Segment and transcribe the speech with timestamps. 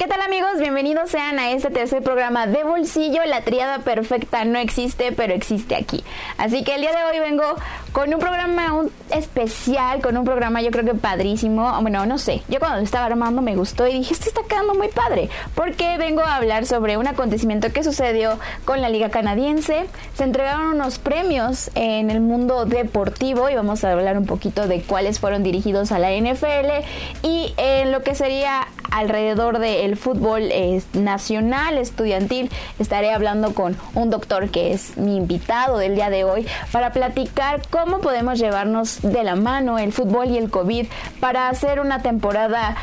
[0.00, 0.52] ¿Qué tal amigos?
[0.58, 3.22] Bienvenidos sean a este tercer programa de bolsillo.
[3.26, 6.02] La triada perfecta no existe, pero existe aquí.
[6.38, 7.44] Así que el día de hoy vengo
[7.92, 11.70] con un programa especial, con un programa yo creo que padrísimo.
[11.82, 14.72] Bueno, no sé, yo cuando lo estaba armando me gustó y dije, esto está quedando
[14.74, 19.84] muy padre, porque vengo a hablar sobre un acontecimiento que sucedió con la Liga Canadiense.
[20.14, 24.80] Se entregaron unos premios en el mundo deportivo y vamos a hablar un poquito de
[24.80, 26.86] cuáles fueron dirigidos a la NFL
[27.22, 32.50] y en lo que sería alrededor del fútbol eh, nacional, estudiantil.
[32.78, 37.62] Estaré hablando con un doctor que es mi invitado del día de hoy para platicar
[37.70, 40.86] cómo podemos llevarnos de la mano el fútbol y el COVID
[41.20, 42.76] para hacer una temporada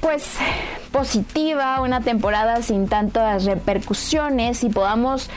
[0.00, 0.36] pues
[0.92, 5.28] positiva, una temporada sin tantas repercusiones y podamos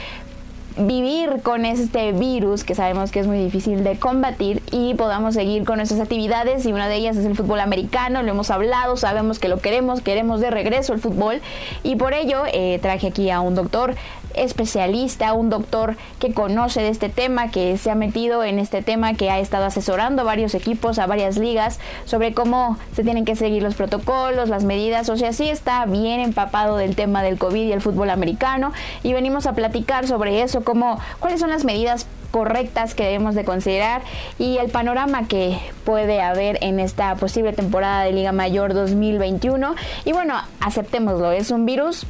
[0.80, 5.66] vivir con este virus que sabemos que es muy difícil de combatir y podamos seguir
[5.66, 6.66] con nuestras actividades.
[6.66, 10.02] Y una de ellas es el fútbol americano, lo hemos hablado, sabemos que lo queremos,
[10.02, 11.42] queremos de regreso el fútbol.
[11.84, 13.96] Y por ello eh, traje aquí a un doctor
[14.44, 19.14] especialista, un doctor que conoce de este tema, que se ha metido en este tema,
[19.14, 23.36] que ha estado asesorando a varios equipos, a varias ligas, sobre cómo se tienen que
[23.36, 27.68] seguir los protocolos, las medidas, o sea, sí está bien empapado del tema del COVID
[27.68, 28.72] y el fútbol americano,
[29.04, 33.44] y venimos a platicar sobre eso, cómo, cuáles son las medidas correctas que debemos de
[33.44, 34.02] considerar
[34.38, 40.12] y el panorama que puede haber en esta posible temporada de Liga Mayor 2021 y
[40.12, 42.06] bueno, aceptémoslo, es un virus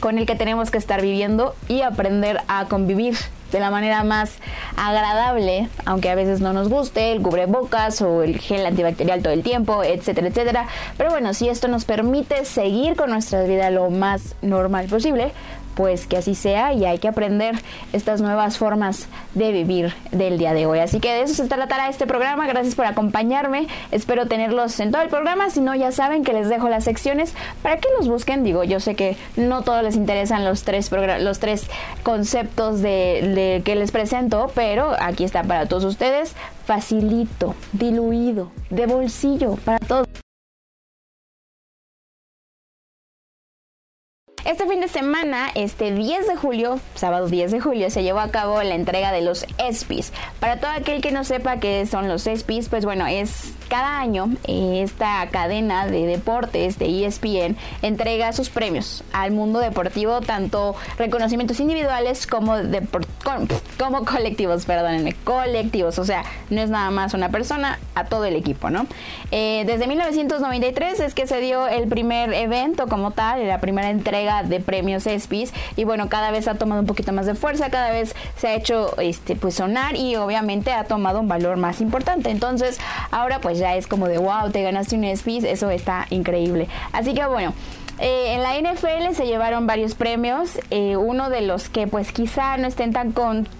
[0.00, 3.16] con el que tenemos que estar viviendo y aprender a convivir
[3.52, 4.38] de la manera más
[4.76, 9.42] agradable, aunque a veces no nos guste, el cubrebocas o el gel antibacterial todo el
[9.42, 10.66] tiempo, etcétera, etcétera.
[10.96, 15.32] Pero bueno, si esto nos permite seguir con nuestra vida lo más normal posible,
[15.76, 17.54] pues que así sea y hay que aprender
[17.92, 20.78] estas nuevas formas de vivir del día de hoy.
[20.80, 22.46] Así que de eso se tratará este programa.
[22.46, 23.68] Gracias por acompañarme.
[23.92, 25.50] Espero tenerlos en todo el programa.
[25.50, 28.42] Si no, ya saben que les dejo las secciones para que los busquen.
[28.42, 31.68] Digo, yo sé que no todos les interesan los tres, los tres
[32.02, 36.34] conceptos de, que les presento, pero aquí está para todos ustedes.
[36.64, 40.05] Facilito, diluido, de bolsillo, para todos.
[44.68, 48.60] Fin de semana, este 10 de julio, sábado 10 de julio, se llevó a cabo
[48.64, 50.12] la entrega de los ESPYs.
[50.40, 54.28] Para todo aquel que no sepa qué son los ESPYs, pues bueno, es cada año
[54.44, 61.60] eh, esta cadena de deportes de ESPN entrega sus premios al mundo deportivo, tanto reconocimientos
[61.60, 62.54] individuales como,
[63.78, 65.98] como colectivos, perdónenme, colectivos.
[65.98, 68.86] O sea, no es nada más una persona, a todo el equipo, ¿no?
[69.30, 74.42] Eh, desde 1993 es que se dio el primer evento como tal, la primera entrega
[74.42, 77.90] de premios ESPYs y bueno, cada vez ha tomado un poquito más de fuerza, cada
[77.90, 82.30] vez se ha hecho este pues sonar y obviamente ha tomado un valor más importante.
[82.30, 82.78] Entonces,
[83.10, 86.68] ahora pues ya es como de wow, te ganaste un ESPYs, eso está increíble.
[86.92, 87.52] Así que bueno,
[87.98, 92.58] eh, en la NFL se llevaron varios premios, eh, uno de los que pues quizá
[92.58, 93.12] no estén tan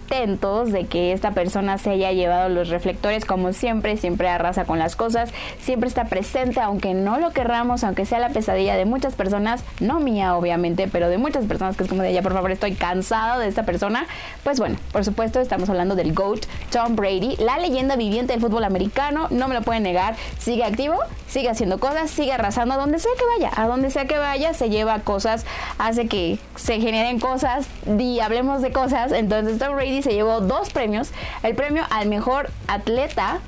[0.09, 4.97] de que esta persona se haya llevado los reflectores como siempre, siempre arrasa con las
[4.97, 5.31] cosas,
[5.61, 10.01] siempre está presente aunque no lo querramos, aunque sea la pesadilla de muchas personas, no
[10.01, 13.41] mía obviamente, pero de muchas personas que es como de ya por favor estoy cansado
[13.41, 14.07] de esta persona,
[14.43, 18.65] pues bueno, por supuesto estamos hablando del GOAT, Tom Brady, la leyenda viviente del fútbol
[18.65, 20.97] americano, no me lo pueden negar, sigue activo,
[21.29, 24.55] sigue haciendo cosas, sigue arrasando a donde sea que vaya, a donde sea que vaya
[24.55, 25.45] se lleva cosas,
[25.79, 27.67] hace que se generen cosas
[27.99, 29.13] y hablemos de cosas.
[29.13, 31.11] Entonces Tom Brady se llevó dos premios,
[31.43, 33.41] el premio al mejor atleta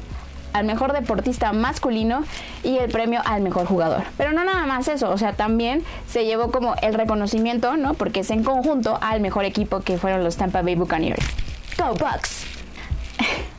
[0.53, 2.25] al mejor deportista masculino
[2.63, 4.05] y el premio al mejor jugador.
[4.17, 7.95] Pero no nada más eso, o sea, también se llevó como el reconocimiento, ¿no?
[7.95, 11.25] Porque es en conjunto al mejor equipo que fueron los Tampa Bay Buccaneers.
[11.77, 12.45] Go Bucks.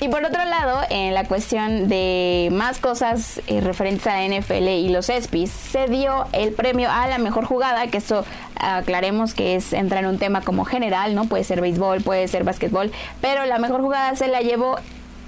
[0.00, 4.90] Y por otro lado, en la cuestión de más cosas eh, referentes a NFL y
[4.90, 8.26] los ESPYs, se dio el premio a la mejor jugada, que eso
[8.64, 11.26] aclaremos que es entrar en un tema como general, ¿no?
[11.26, 14.76] Puede ser béisbol, puede ser básquetbol, pero la mejor jugada se la llevó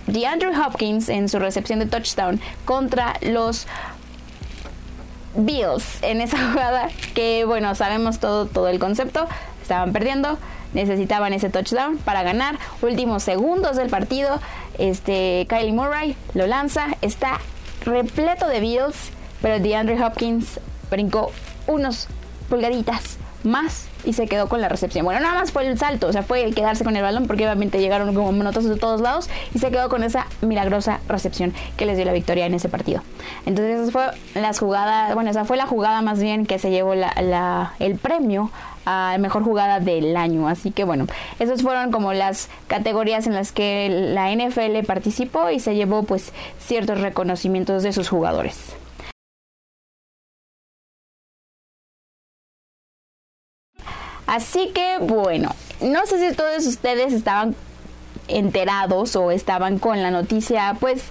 [0.06, 3.66] DeAndre Hopkins en su recepción de touchdown contra los
[5.34, 9.27] Bills en esa jugada que bueno sabemos todo todo el concepto
[9.60, 10.38] estaban perdiendo
[10.77, 12.59] necesitaban ese touchdown para ganar.
[12.83, 14.41] Últimos segundos del partido,
[14.78, 17.41] este Kylie Murray lo lanza, está
[17.84, 19.10] repleto de Bills,
[19.42, 20.60] pero DeAndre Hopkins
[20.91, 21.33] brincó
[21.66, 22.09] unos
[22.48, 25.04] pulgaditas más y se quedó con la recepción.
[25.04, 27.45] Bueno, nada más fue el salto, o sea, fue el quedarse con el balón porque
[27.45, 31.87] obviamente llegaron como monotazos de todos lados y se quedó con esa milagrosa recepción que
[31.87, 33.03] les dio la victoria en ese partido.
[33.47, 36.95] Entonces, esa fue las jugadas, bueno, esa fue la jugada más bien que se llevó
[36.95, 38.51] la, el premio
[38.84, 40.48] a mejor jugada del año.
[40.48, 41.07] Así que bueno,
[41.41, 46.33] esas fueron como las categorías en las que la NFL participó y se llevó pues
[46.59, 48.77] ciertos reconocimientos de sus jugadores.
[54.26, 57.54] Así que bueno, no sé si todos ustedes estaban
[58.28, 61.04] enterados o estaban con la noticia pues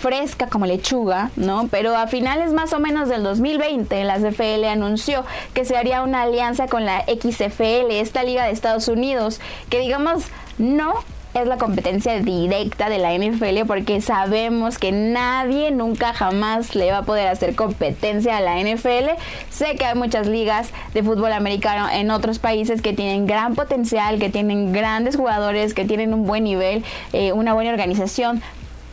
[0.00, 1.68] fresca como lechuga, ¿no?
[1.70, 5.24] Pero a finales más o menos del 2020 la CFL anunció
[5.54, 10.24] que se haría una alianza con la XFL, esta liga de Estados Unidos, que digamos
[10.58, 10.94] no
[11.34, 16.98] es la competencia directa de la NFL porque sabemos que nadie nunca jamás le va
[16.98, 19.10] a poder hacer competencia a la NFL.
[19.50, 24.18] Sé que hay muchas ligas de fútbol americano en otros países que tienen gran potencial,
[24.18, 28.42] que tienen grandes jugadores, que tienen un buen nivel, eh, una buena organización,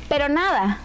[0.10, 0.80] pero nada,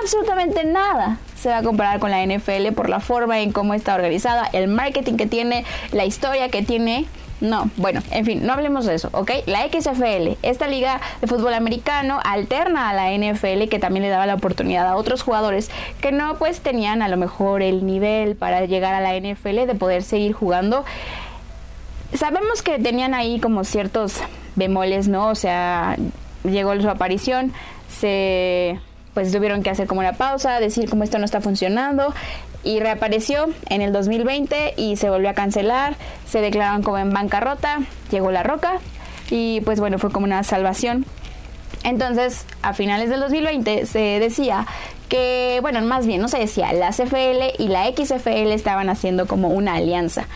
[0.00, 3.96] absolutamente nada se va a comparar con la NFL por la forma en cómo está
[3.96, 7.06] organizada, el marketing que tiene, la historia que tiene
[7.42, 9.32] no, bueno, en fin, no hablemos de eso, ¿ok?
[9.46, 14.26] La XFL, esta liga de fútbol americano, alterna a la NFL que también le daba
[14.26, 15.68] la oportunidad a otros jugadores
[16.00, 19.74] que no pues tenían a lo mejor el nivel para llegar a la NFL de
[19.74, 20.84] poder seguir jugando.
[22.14, 24.18] Sabemos que tenían ahí como ciertos
[24.54, 25.26] bemoles, ¿no?
[25.26, 25.96] O sea,
[26.44, 27.52] llegó su aparición,
[27.88, 28.78] se
[29.14, 32.14] pues tuvieron que hacer como una pausa, decir cómo esto no está funcionando
[32.64, 37.80] y reapareció en el 2020 y se volvió a cancelar, se declararon como en bancarrota,
[38.10, 38.78] llegó la roca
[39.30, 41.06] y pues bueno, fue como una salvación.
[41.84, 44.66] Entonces, a finales del 2020 se decía
[45.08, 49.48] que, bueno, más bien no se decía, la CFL y la XFL estaban haciendo como
[49.48, 50.26] una alianza.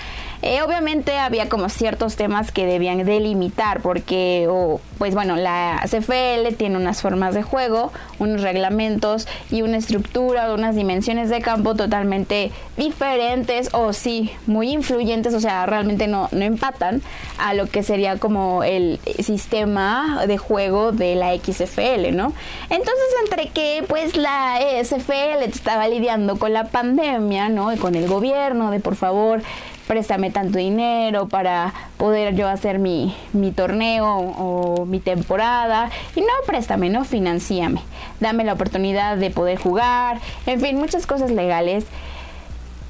[0.49, 4.49] Eh, obviamente había como ciertos temas que debían delimitar porque,
[4.97, 10.77] pues bueno, la CFL tiene unas formas de juego, unos reglamentos y una estructura, unas
[10.77, 17.03] dimensiones de campo totalmente diferentes o sí, muy influyentes, o sea, realmente no, no empatan
[17.39, 22.33] a lo que sería como el sistema de juego de la XFL, ¿no?
[22.71, 27.73] Entonces, entre que pues la SFL estaba lidiando con la pandemia, ¿no?
[27.73, 29.43] Y con el gobierno de por favor
[29.87, 35.91] préstame tanto dinero para poder yo hacer mi, mi torneo o mi temporada.
[36.15, 37.81] Y no, préstame, no, financiame.
[38.21, 40.19] Dame la oportunidad de poder jugar.
[40.47, 41.85] En fin, muchas cosas legales.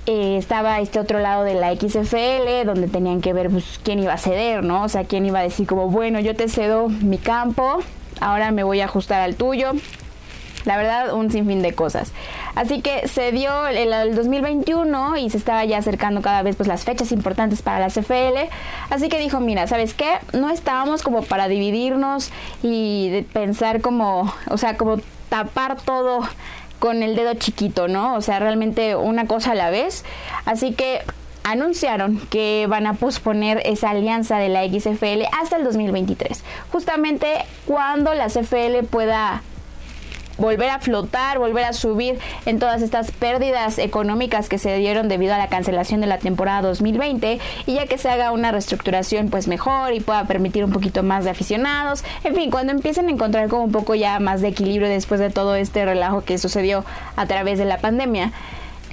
[0.07, 4.13] Eh, estaba este otro lado de la XFL, donde tenían que ver pues, quién iba
[4.13, 4.85] a ceder, ¿no?
[4.85, 7.79] O sea, quién iba a decir como, bueno, yo te cedo mi campo,
[8.21, 9.73] ahora me voy a ajustar al tuyo.
[10.67, 12.13] La verdad, un sinfín de cosas.
[12.57, 16.85] Así que se dio el, 2021 y se estaba ya acercando cada vez pues las
[16.85, 18.51] fechas importantes para la CFL.
[18.91, 20.19] Así que dijo, mira, ¿sabes qué?
[20.33, 22.31] No estábamos como para dividirnos
[22.63, 24.99] y pensar como, o sea, como
[25.29, 26.21] tapar todo
[26.81, 28.17] con el dedo chiquito, ¿no?
[28.17, 30.05] O sea, realmente una cosa a la vez.
[30.47, 31.03] Así que
[31.45, 36.43] anunciaron que van a posponer esa alianza de la XFL hasta el 2023,
[36.73, 37.29] justamente
[37.67, 39.43] cuando la CFL pueda
[40.39, 45.35] volver a flotar, volver a subir en todas estas pérdidas económicas que se dieron debido
[45.35, 49.49] a la cancelación de la temporada 2020 y ya que se haga una reestructuración pues
[49.49, 53.49] mejor y pueda permitir un poquito más de aficionados, en fin, cuando empiecen a encontrar
[53.49, 56.85] como un poco ya más de equilibrio después de todo este relajo que sucedió
[57.17, 58.33] a través de la pandemia.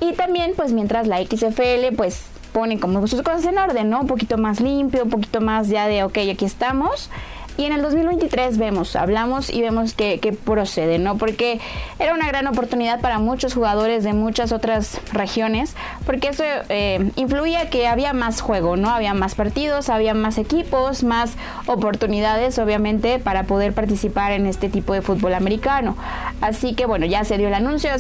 [0.02, 4.02] Y también pues mientras la XFL pues pone como sus cosas en orden, ¿no?
[4.02, 7.10] Un poquito más limpio, un poquito más ya de, ok, aquí estamos.
[7.56, 11.18] Y en el 2023 vemos, hablamos y vemos que, procede, ¿no?
[11.18, 11.60] Porque
[12.00, 17.70] era una gran oportunidad para muchos jugadores de muchas otras regiones, porque eso eh, influía
[17.70, 18.90] que había más juego, ¿no?
[18.90, 21.34] Había más partidos, había más equipos, más
[21.68, 25.96] oportunidades, obviamente, para poder participar en este tipo de fútbol americano.
[26.42, 27.92] Así que, bueno, ya se dio el anuncio.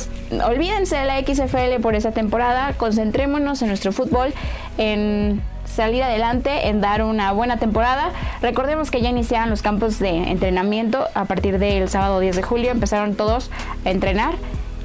[0.45, 4.33] Olvídense de la XFL por esa temporada, concentrémonos en nuestro fútbol,
[4.79, 8.11] en salir adelante, en dar una buena temporada.
[8.41, 12.71] Recordemos que ya iniciaron los campos de entrenamiento a partir del sábado 10 de julio,
[12.71, 13.49] empezaron todos
[13.85, 14.35] a entrenar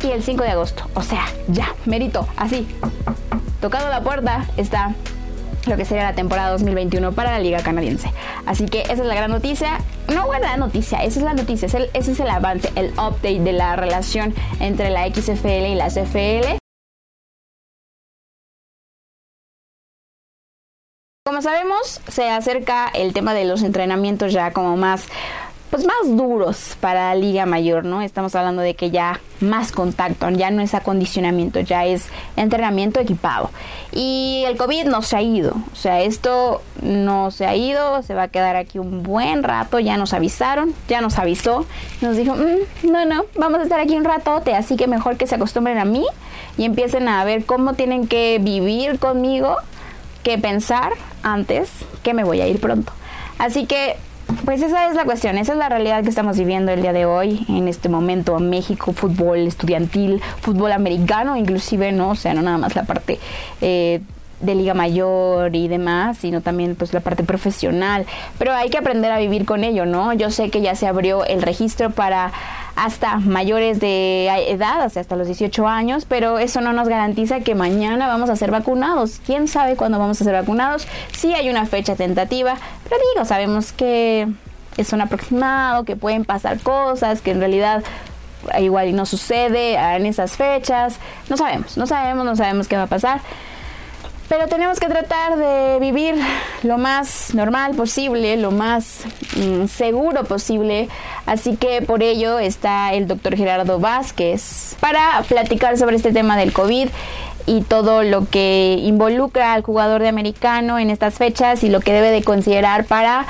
[0.03, 2.69] y el 5 de agosto, o sea, ya, mérito, así,
[3.61, 4.95] tocado la puerta está
[5.67, 8.11] lo que sería la temporada 2021 para la Liga Canadiense.
[8.47, 9.81] Así que esa es la gran noticia.
[10.15, 13.77] No buena noticia, esa es la noticia, ese es el avance, el update de la
[13.77, 16.58] relación entre la XFL y la CFL.
[21.29, 25.05] Como sabemos, se acerca el tema de los entrenamientos ya como más
[25.69, 28.01] pues más duros para la liga mayor, ¿no?
[28.01, 32.07] Estamos hablando de que ya más contacto, ya no es acondicionamiento, ya es
[32.37, 33.51] entrenamiento equipado.
[33.93, 38.15] Y el COVID no se ha ido, o sea, esto no se ha ido, se
[38.15, 41.67] va a quedar aquí un buen rato, ya nos avisaron, ya nos avisó,
[42.01, 45.27] nos dijo, mm, no, no, vamos a estar aquí un ratote, así que mejor que
[45.27, 46.07] se acostumbren a mí
[46.57, 49.59] y empiecen a ver cómo tienen que vivir conmigo
[50.29, 50.93] que pensar
[51.23, 51.71] antes
[52.03, 52.93] que me voy a ir pronto.
[53.39, 53.97] Así que,
[54.45, 57.07] pues esa es la cuestión, esa es la realidad que estamos viviendo el día de
[57.07, 62.11] hoy, en este momento, México, fútbol estudiantil, fútbol americano, inclusive, ¿no?
[62.11, 63.19] O sea, no nada más la parte...
[63.61, 64.03] Eh,
[64.41, 68.07] de liga mayor y demás, sino también pues la parte profesional.
[68.39, 70.13] Pero hay que aprender a vivir con ello, ¿no?
[70.13, 72.33] Yo sé que ya se abrió el registro para
[72.77, 78.07] hasta mayores de edad, hasta los 18 años, pero eso no nos garantiza que mañana
[78.07, 79.21] vamos a ser vacunados.
[79.27, 80.87] ¿Quién sabe cuándo vamos a ser vacunados?
[81.13, 82.55] Sí hay una fecha tentativa,
[82.85, 84.29] pero digo, sabemos que
[84.77, 87.83] es un aproximado, que pueden pasar cosas, que en realidad
[88.61, 90.99] igual no sucede en esas fechas.
[91.29, 93.21] No sabemos, no sabemos, no sabemos qué va a pasar.
[94.29, 96.15] Pero tenemos que tratar de vivir
[96.63, 99.01] lo más normal posible, lo más
[99.37, 100.89] mm, seguro posible.
[101.25, 106.53] Así que por ello está el doctor Gerardo Vázquez para platicar sobre este tema del
[106.53, 106.89] COVID
[107.47, 111.95] y todo lo que involucra al jugador de americano en estas fechas y lo que
[111.95, 113.27] debe de considerar para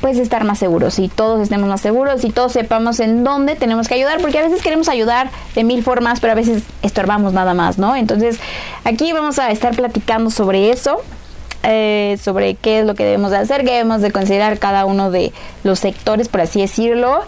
[0.00, 3.88] pues estar más seguros y todos estemos más seguros y todos sepamos en dónde tenemos
[3.88, 7.54] que ayudar, porque a veces queremos ayudar de mil formas, pero a veces estorbamos nada
[7.54, 7.96] más, ¿no?
[7.96, 8.38] Entonces,
[8.84, 11.00] aquí vamos a estar platicando sobre eso.
[11.68, 15.10] Eh, sobre qué es lo que debemos de hacer, qué debemos de considerar cada uno
[15.10, 15.32] de
[15.64, 17.22] los sectores, por así decirlo.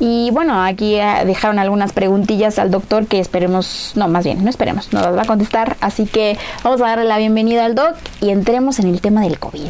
[0.00, 4.48] Y bueno, aquí eh, dejaron algunas preguntillas al doctor que esperemos, no, más bien, no
[4.48, 5.76] esperemos, nos las va a contestar.
[5.82, 9.38] Así que vamos a darle la bienvenida al doc y entremos en el tema del
[9.38, 9.68] COVID.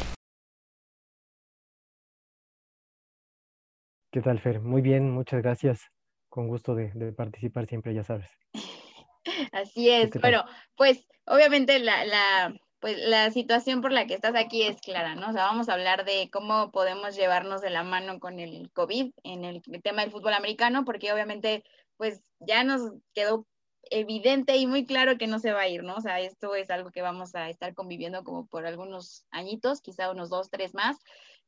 [4.12, 4.61] ¿Qué tal, Fer?
[4.61, 5.90] Muy bien, muchas gracias.
[6.28, 8.28] Con gusto de, participar siempre, ya sabes.
[9.52, 10.11] Así es.
[10.21, 10.45] Bueno,
[10.76, 15.31] pues obviamente la, la, pues, la situación por la que estás aquí es clara, ¿no?
[15.31, 19.12] O sea, vamos a hablar de cómo podemos llevarnos de la mano con el COVID
[19.25, 21.64] en el, tema del fútbol americano, porque obviamente,
[21.97, 23.47] pues ya nos quedó
[23.90, 25.95] evidente y muy claro que no se va a ir, ¿no?
[25.95, 30.11] O sea, esto es algo que vamos a estar conviviendo como por algunos añitos, quizá
[30.11, 30.99] unos dos, tres más.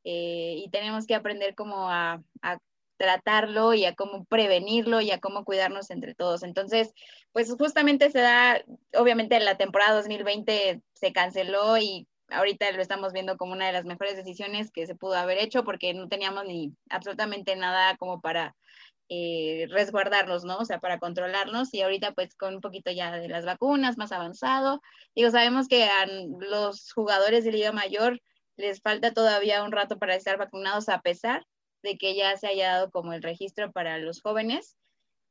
[0.05, 2.21] Eh, y tenemos que aprender cómo a,
[2.97, 6.43] tratarlo y a cómo prevenirlo y a cómo cuidarnos entre todos.
[6.43, 6.93] Entonces,
[7.33, 8.63] pues justamente se da,
[8.97, 13.83] obviamente la temporada 2020 se canceló y ahorita lo estamos viendo como una de las
[13.83, 18.55] mejores decisiones que se pudo haber hecho porque no teníamos ni absolutamente nada como para
[19.09, 20.57] eh, resguardarnos, ¿no?
[20.57, 24.11] O sea, para controlarnos y ahorita pues con un poquito ya de las vacunas más
[24.13, 24.81] avanzado.
[25.15, 25.87] Digo, sabemos que
[26.39, 28.21] los jugadores de Liga Mayor
[28.57, 31.45] les falta todavía un rato para estar vacunados a pesar
[31.83, 34.77] de que ya se haya dado como el registro para los jóvenes.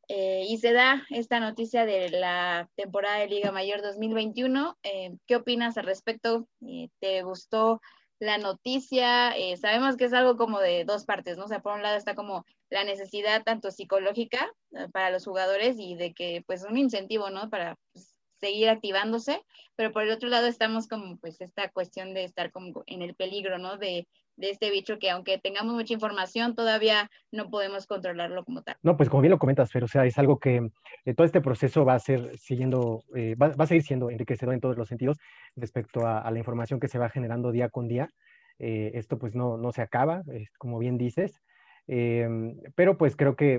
[0.08, 4.76] Eh, y se da esta noticia de la temporada de Liga Mayor 2021.
[4.82, 6.46] Eh, ¿Qué opinas al respecto?
[6.66, 7.80] Eh, ¿Te gustó
[8.18, 9.34] la noticia?
[9.60, 11.44] sabemos que es algo como de dos partes, ¿no?
[11.44, 14.52] O sea, por un lado está como la necesidad tanto psicológica
[14.92, 17.50] para los jugadores y de que pues un incentivo, ¿no?
[17.50, 19.40] Para pues, seguir activándose,
[19.76, 23.14] pero por el otro lado estamos como pues esta cuestión de estar como en el
[23.14, 23.76] peligro, ¿no?
[23.76, 28.76] De, de este bicho que aunque tengamos mucha información, todavía no podemos controlarlo como tal.
[28.82, 30.68] No, pues como bien lo comentas, pero o sea, es algo que
[31.04, 34.54] eh, todo este proceso va a ser siguiendo, eh, va, va, a seguir siendo enriquecedor
[34.54, 35.18] en todos los sentidos
[35.56, 38.10] respecto a, la información que se va generando día con día.
[38.58, 40.22] Eh, esto pues no, no se acaba,
[40.58, 41.40] como bien dices,
[41.86, 43.58] pero pues creo que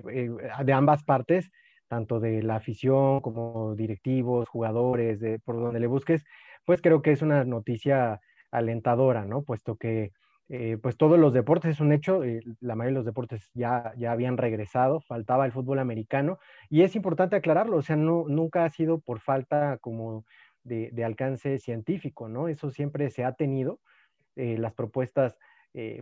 [0.64, 1.52] de ambas partes
[1.96, 6.26] tanto de la afición como directivos, jugadores, de, por donde le busques,
[6.66, 8.20] pues creo que es una noticia
[8.52, 9.44] alentadora, ¿no?
[9.44, 10.12] Puesto que
[10.50, 13.94] eh, pues todos los deportes es un hecho, eh, la mayoría de los deportes ya,
[13.98, 16.38] ya habían regresado, faltaba el fútbol americano
[16.70, 20.26] y es importante aclararlo, o sea, no, nunca ha sido por falta como
[20.64, 22.50] de, alcance científico, ¿no?
[22.50, 23.80] Eso siempre se ha tenido,
[24.36, 25.38] eh, las propuestas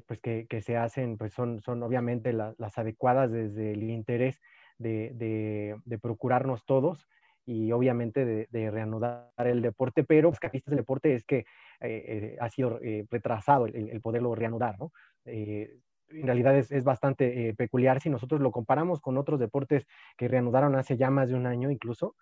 [0.07, 4.39] pues que, se hacen pues son, son obviamente las adecuadas desde el interés
[4.77, 7.07] de, procurarnos todos
[7.45, 11.45] y obviamente de, reanudar el deporte, pero los capistas del deporte es que eh,
[11.81, 14.91] eh, ha sido eh, retrasado el, poderlo reanudar, ¿no?
[15.25, 19.87] en realidad es, bastante peculiar si nosotros lo comparamos con otros deportes
[20.17, 22.15] que reanudaron hace ya más de un año incluso,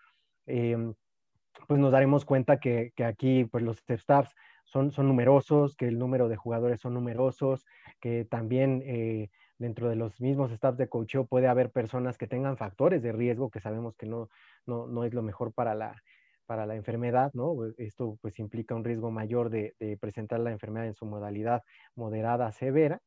[0.46, 6.30] pues nos daremos cuenta que, aquí pues los staffs son, son numerosos, que el número
[6.30, 7.66] de jugadores son numerosos,
[8.00, 9.30] que también
[9.62, 13.52] dentro de los mismos staffs de coaching puede haber personas que tengan factores de riesgo
[13.52, 14.28] que sabemos que no,
[14.66, 16.02] no, es lo mejor para la,
[16.48, 17.56] para la enfermedad, ¿no?
[17.78, 21.64] Esto pues implica un riesgo mayor de, presentar la enfermedad en su modalidad
[21.96, 23.02] moderada severa,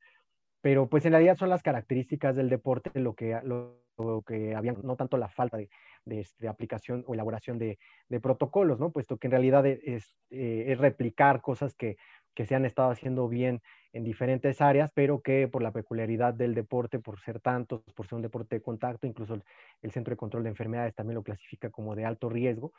[0.60, 4.94] pero pues en realidad son las características del deporte lo que, lo, que había, no
[4.94, 5.68] tanto la falta de,
[6.04, 7.78] de, este, aplicación o elaboración de,
[8.22, 8.92] protocolos, ¿no?
[8.92, 11.96] Puesto que en realidad es, eh, es replicar cosas que
[12.34, 13.62] que se han estado haciendo bien
[13.92, 18.16] en diferentes áreas, pero que por la peculiaridad del deporte, por ser tantos, por ser
[18.16, 19.34] un deporte de contacto, incluso
[19.82, 22.72] el, Centro de Control de Enfermedades también lo clasifica como de alto riesgo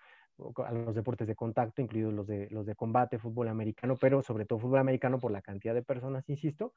[0.66, 4.46] a los deportes de contacto, incluidos los de, los de combate, fútbol americano, pero sobre
[4.46, 6.74] todo fútbol americano por la cantidad de personas, insisto,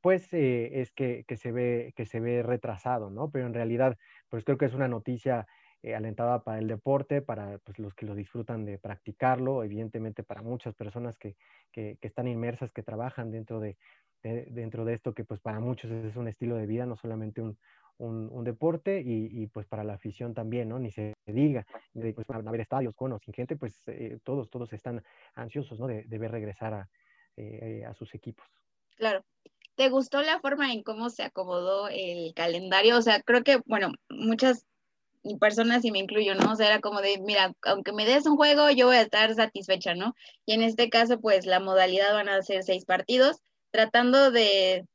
[0.00, 3.30] pues eh, es que, se ve, que se ve retrasado, ¿no?
[3.30, 5.46] Pero en realidad, pues creo que es una noticia
[5.84, 10.40] eh, alentada para el deporte, para pues, los que lo disfrutan de practicarlo, evidentemente para
[10.40, 11.36] muchas personas que,
[11.72, 13.76] que, están inmersas, que trabajan dentro de,
[14.22, 17.58] dentro de esto, que pues para muchos es un estilo de vida, no solamente un,
[17.98, 20.78] un, deporte y, pues para la afición también, ¿no?
[20.78, 25.78] Ni se diga, pues haber estadios con sin gente, pues eh, todos, todos están ansiosos,
[25.78, 25.86] ¿no?
[25.86, 26.88] De, ver regresar a,
[27.86, 28.46] a sus equipos.
[28.96, 29.22] Claro.
[29.74, 32.96] ¿Te gustó la forma en cómo se acomodó el calendario?
[32.96, 34.64] O sea, creo que, bueno, muchas
[35.40, 36.52] personas y me incluyo, ¿no?
[36.52, 39.34] O sea, era como de, mira, aunque me des un juego, yo voy a estar
[39.34, 40.14] satisfecha, ¿no?
[40.46, 43.38] Y en este caso, pues la modalidad van a ser seis partidos,
[43.70, 44.86] tratando de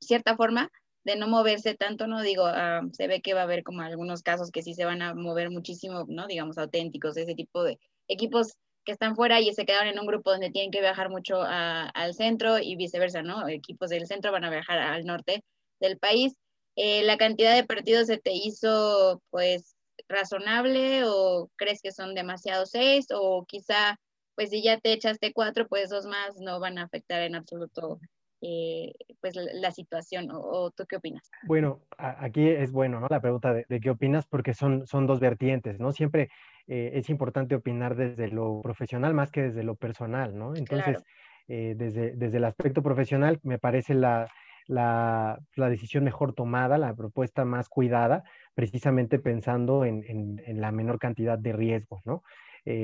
[0.00, 0.70] cierta forma
[1.04, 2.22] de no moverse tanto, ¿no?
[2.22, 5.02] Digo, ah, se ve que va a haber como algunos casos que sí se van
[5.02, 6.26] a mover muchísimo, ¿no?
[6.26, 10.30] Digamos, auténticos, ese tipo de equipos que están fuera y se quedaron en un grupo
[10.30, 13.48] donde tienen que viajar mucho al centro y viceversa, ¿no?
[13.48, 15.44] Equipos del centro van a viajar al norte
[15.80, 16.34] del país.
[16.76, 19.71] Eh, ¿La cantidad de partidos se te hizo, pues,
[20.08, 23.96] razonable o crees que son demasiado seis o quizá,
[24.34, 28.00] pues, si ya te echaste cuatro, pues dos más no van a afectar en absoluto
[28.44, 31.30] eh, pues la, situación o, tú qué opinas?
[31.46, 33.06] Bueno, aquí es bueno, ¿no?
[33.08, 35.92] La pregunta de, qué opinas porque son, son dos vertientes, ¿no?
[35.92, 36.28] Siempre
[36.66, 40.56] eh, es importante opinar desde lo profesional más que desde lo personal, ¿no?
[40.56, 40.98] Entonces,
[41.46, 44.28] eh, desde, desde el aspecto profesional me parece la,
[44.66, 50.98] la, la, decisión mejor tomada, la propuesta más cuidada, precisamente pensando en, en, la menor
[50.98, 52.22] cantidad de riesgos, ¿no?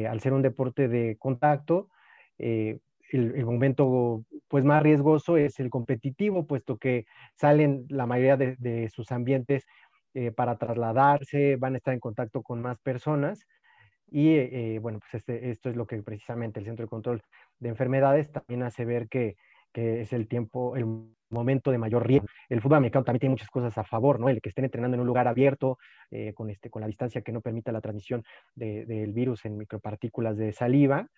[0.09, 1.89] al ser un deporte de contacto,
[2.39, 2.79] eh,
[3.11, 9.13] el, momento pues más riesgoso es el competitivo, puesto que salen la mayoría de, sus
[9.13, 9.67] ambientes
[10.15, 13.47] eh, para trasladarse, van a estar en contacto con más personas.
[14.11, 17.23] Y eh, bueno, pues este, esto es lo que precisamente el Centro de Control
[17.59, 19.37] de Enfermedades también hace ver que,
[19.73, 20.77] que es el tiempo,
[21.31, 22.29] momento de mayor riesgo.
[22.49, 24.29] El fútbol americano también tiene muchas cosas a favor, ¿no?
[24.29, 25.79] El que estén entrenando en un lugar abierto,
[26.11, 30.37] eh, con, este, con la distancia que no permita la transmisión del virus en micropartículas
[30.37, 31.09] de saliva,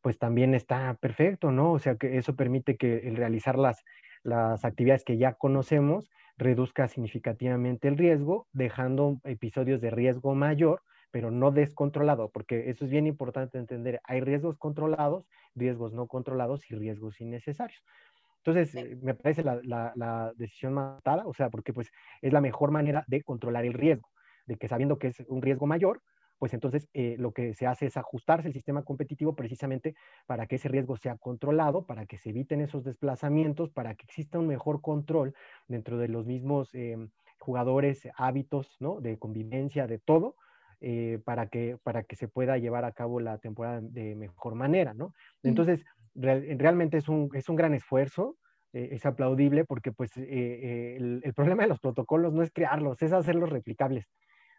[0.00, 1.72] pues también está perfecto, ¿no?
[1.72, 3.84] O sea, que eso permite que el realizar las,
[4.22, 11.30] las actividades que ya conocemos reduzca significativamente el riesgo, dejando episodios de riesgo mayor, pero
[11.30, 14.00] no descontrolado, porque eso es bien importante entender.
[14.04, 17.82] Hay riesgos controlados, riesgos no controlados y riesgos innecesarios.
[18.44, 21.90] Entonces, eh, me parece la, la, la decisión matada, o sea, porque pues
[22.22, 24.08] es la mejor manera de controlar el riesgo,
[24.46, 26.02] de que sabiendo que es un riesgo mayor,
[26.38, 29.94] pues entonces eh, lo que se hace es ajustarse el sistema competitivo precisamente
[30.26, 34.38] para que ese riesgo sea controlado, para que se eviten esos desplazamientos, para que exista
[34.38, 35.34] un mejor control
[35.68, 36.96] dentro de los mismos eh,
[37.38, 39.00] jugadores, hábitos, ¿no?
[39.02, 40.36] De convivencia, de todo,
[40.80, 44.94] eh, para, que, para que se pueda llevar a cabo la temporada de mejor manera,
[44.94, 45.12] ¿no?
[45.42, 48.36] Entonces, realmente es un, es un gran esfuerzo,
[48.72, 53.50] es aplaudible porque pues el, el, problema de los protocolos no es crearlos, es hacerlos
[53.50, 54.06] replicables,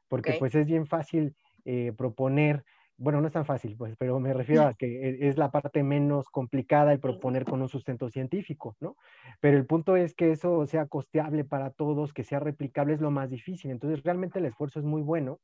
[0.10, 1.34] porque pues es bien fácil
[1.64, 2.64] eh, proponer,
[2.98, 5.84] bueno, no es tan fácil, pues, pero me refiero a que e, es la parte
[5.84, 8.96] menos complicada el proponer con un sustento científico, ¿no?
[9.40, 13.12] Pero el punto es que eso sea costeable para todos, que sea replicable es lo
[13.12, 13.72] más difícil.
[13.72, 15.40] Entonces, realmente el esfuerzo es muy bueno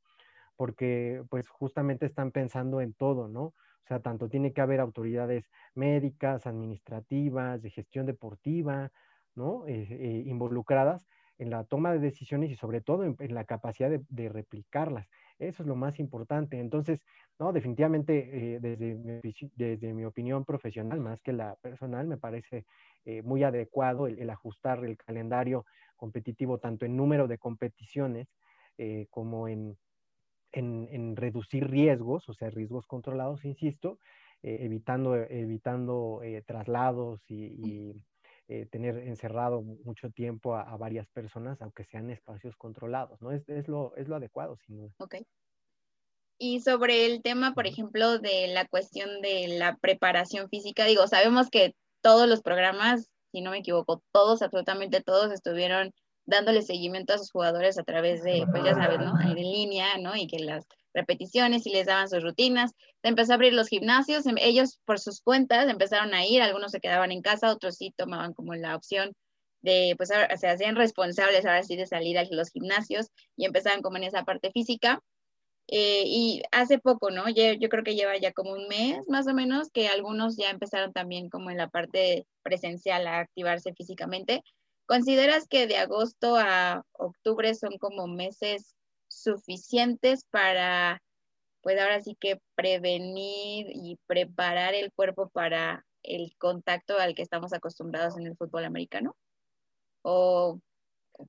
[0.56, 3.54] porque, pues, justamente están pensando en todo, ¿no?
[3.88, 8.91] O sea, tanto tiene que haber autoridades médicas, administrativas, de gestión deportiva,
[9.34, 9.65] ¿no?
[9.65, 14.30] Eh, eh, involucradas en la toma de decisiones y sobre todo en, la capacidad de
[14.30, 15.08] replicarlas.
[15.39, 16.60] Eso es lo más importante.
[16.60, 17.00] Entonces,
[17.39, 22.65] no, definitivamente eh, desde, mi, desde, mi, opinión profesional, más que la personal, me parece
[23.23, 28.28] muy adecuado el, ajustar el calendario competitivo tanto en número de competiciones
[29.10, 29.78] como en,
[30.51, 33.99] en, reducir riesgos, o sea, riesgos controlados, insisto,
[34.41, 37.93] evitando, evitando traslados y,
[38.71, 43.31] tener encerrado mucho tiempo a, varias personas, aunque sean espacios controlados, ¿no?
[43.31, 44.93] Es, es, lo, es lo adecuado, sin duda.
[44.99, 45.15] Ok.
[46.39, 51.49] Y sobre el tema, por ejemplo, de la cuestión de la preparación física, digo, sabemos
[51.49, 55.91] que todos los programas, si no me equivoco, todos, absolutamente todos, estuvieron
[56.27, 59.19] dándole seguimiento a sus jugadores a través de, pues ya sabes, ¿no?
[59.21, 60.15] En línea, ¿no?
[60.15, 62.71] Y que las repeticiones y les daban sus rutinas.
[63.01, 66.71] Se empezó a abrir los gimnasios, em, ellos por sus cuentas empezaron a ir, algunos
[66.71, 69.13] se quedaban en casa, otros sí tomaban como la opción
[69.61, 73.97] de, pues se hacían responsables ahora sí de salir a los gimnasios y empezaban como
[73.97, 75.01] en esa parte física.
[75.69, 77.27] Eh, y hace poco, ¿no?
[77.29, 80.49] Yo, yo, creo que lleva ya como un mes más o menos que algunos ya
[80.49, 84.43] empezaron también como en la parte presencial a activarse físicamente.
[84.88, 88.73] ¿Consideras que de agosto a octubre son como meses
[89.10, 91.04] suficientes para,
[91.62, 97.52] pues ahora sí que prevenir y preparar el cuerpo para el contacto al que estamos
[97.52, 99.15] acostumbrados en el fútbol americano?
[100.04, 100.62] ¿O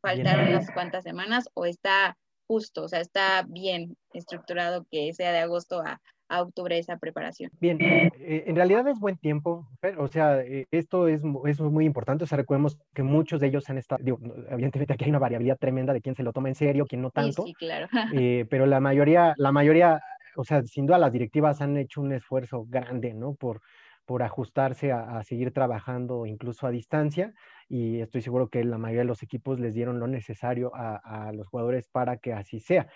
[0.01, 2.17] faltan unas cuantas semanas o está
[2.47, 7.51] justo, o sea, está bien estructurado que sea de agosto a, octubre esa preparación.
[7.61, 11.85] Bien, eh, en realidad es buen tiempo, pero, o sea, eh, esto es, es, muy
[11.85, 14.19] importante, o sea, recordemos que muchos de ellos han estado, digo,
[14.51, 17.11] evidentemente aquí hay una variabilidad tremenda de quién se lo toma en serio, quién no
[17.11, 17.89] tanto, sí, claro.
[18.13, 20.01] Eh, pero la mayoría, la mayoría,
[20.37, 23.35] o sea, sin duda las directivas han hecho un esfuerzo grande, ¿no?
[23.35, 23.61] Por,
[24.09, 27.35] por ajustarse a, seguir trabajando incluso a distancia
[27.69, 31.47] y estoy seguro que la mayoría de los equipos les dieron lo necesario a, los
[31.47, 32.89] jugadores para que así sea.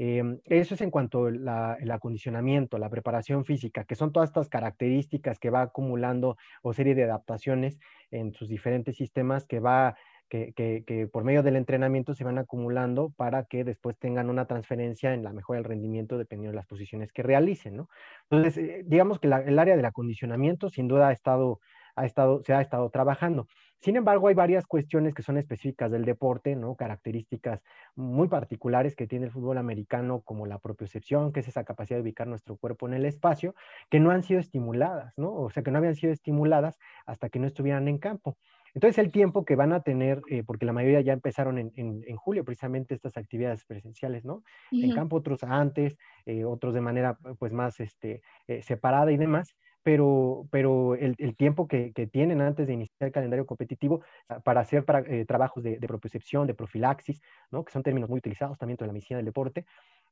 [0.00, 5.40] Em, eso es en cuanto al acondicionamiento, la preparación física, que son todas estas características
[5.40, 7.80] que va acumulando o serie de adaptaciones
[8.12, 9.96] en sus diferentes sistemas que va
[10.28, 15.24] que, por medio del entrenamiento se van acumulando para que después tengan una transferencia en
[15.24, 17.86] la mejora del rendimiento dependiendo de las posiciones que realicen.
[18.30, 21.60] Entonces, eh, digamos que el área del acondicionamiento sin duda ha estado,
[21.96, 23.48] ha estado, se ha estado trabajando.
[23.80, 26.74] Sin embargo, hay varias cuestiones que son específicas del deporte, ¿no?
[26.74, 27.62] Características
[27.94, 32.02] muy particulares que tiene el fútbol americano, como la propiocepción, que es esa capacidad de
[32.02, 33.54] ubicar nuestro cuerpo en el espacio,
[33.88, 35.32] que no han sido estimuladas, ¿no?
[35.32, 38.36] O sea, que no habían sido estimuladas hasta que no estuvieran en campo.
[38.74, 42.44] Entonces el tiempo que van a tener, eh, porque la mayoría ya empezaron en, julio
[42.44, 44.42] precisamente estas actividades presenciales, ¿no?
[44.70, 49.56] En campo otros antes, eh, otros de manera pues más este, eh, separada y demás,
[49.88, 54.84] pero, pero el, tiempo que, tienen antes de iniciar el calendario competitivo ah, para hacer
[55.26, 57.22] trabajos de, de, propiocepción, de profilaxis.
[57.50, 59.64] Que son términos muy utilizados también en la medicina del deporte,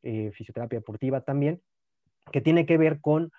[0.03, 1.61] fisioterapia deportiva también,
[2.33, 3.31] que tiene que ver con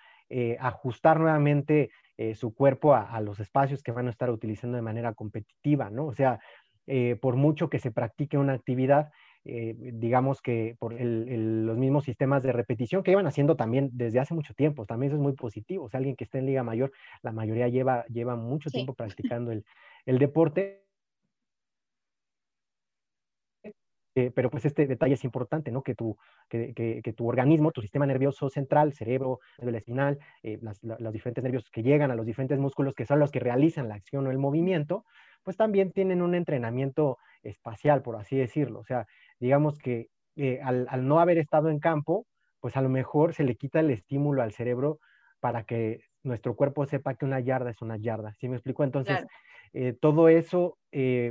[0.60, 5.14] ajustar nuevamente eh, su cuerpo a, los espacios que van a estar utilizando de manera
[5.14, 6.06] competitiva, ¿no?
[6.06, 6.40] O sea,
[6.88, 9.12] eh, por mucho que se practique una actividad,
[9.48, 14.34] eh, digamos que por los mismos sistemas de repetición que iban haciendo también desde hace
[14.34, 15.84] mucho tiempo, también eso es muy positivo.
[15.86, 19.52] O sea, alguien que está en Liga Mayor, la mayoría lleva, lleva mucho tiempo practicando
[19.52, 19.64] el,
[20.06, 20.88] el deporte
[24.18, 25.82] Eh, pero pues este detalle es importante, ¿no?
[25.82, 26.16] Que tu,
[26.48, 31.70] que, que, tu organismo, tu sistema nervioso central, cerebro, médula espinal, eh, los diferentes nervios
[31.70, 34.38] que llegan a los diferentes músculos que son los que realizan la acción o el
[34.38, 35.04] movimiento,
[35.42, 38.80] pues también tienen un entrenamiento espacial, por así decirlo.
[38.80, 39.06] O sea,
[39.40, 42.26] digamos que eh, al, al, no haber estado en campo,
[42.60, 44.98] pues a lo mejor se le quita el estímulo al cerebro
[45.40, 48.34] para que nuestro cuerpo sepa que una yarda es una yarda.
[48.34, 48.84] ¿Sí me explico?
[48.84, 49.24] Entonces,
[50.00, 50.76] todo eso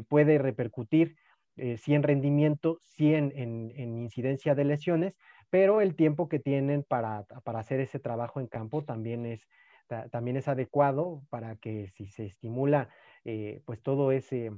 [0.08, 1.18] puede repercutir
[1.58, 3.32] eh, sí en rendimiento, sí en,
[3.76, 5.16] incidencia de lesiones,
[5.50, 9.48] pero el tiempo que tienen para, hacer ese trabajo en campo también es,
[10.12, 12.90] también es adecuado para que si se estimula
[13.28, 14.52] eh, pues todo ese,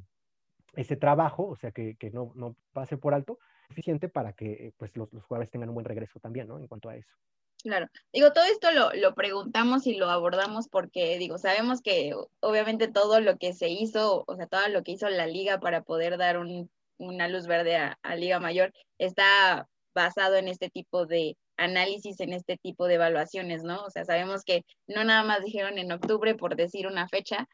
[0.75, 5.51] ese trabajo, o sea, que, no, pase por alto, suficiente para que pues los, jugadores
[5.51, 6.57] tengan un buen regreso también, ¿no?
[6.57, 7.13] En cuanto a eso.
[7.61, 12.87] Claro, digo, todo esto lo, lo, preguntamos y lo abordamos porque, digo, sabemos que obviamente
[12.87, 16.17] todo lo que se hizo, o sea, todo lo que hizo la liga para poder
[16.17, 22.19] dar un una luz verde a, Liga Mayor, está basado en este tipo de análisis,
[22.19, 23.83] en este tipo de evaluaciones, ¿no?
[23.83, 27.47] O sea, sabemos que no nada más dijeron en octubre por decir una fecha,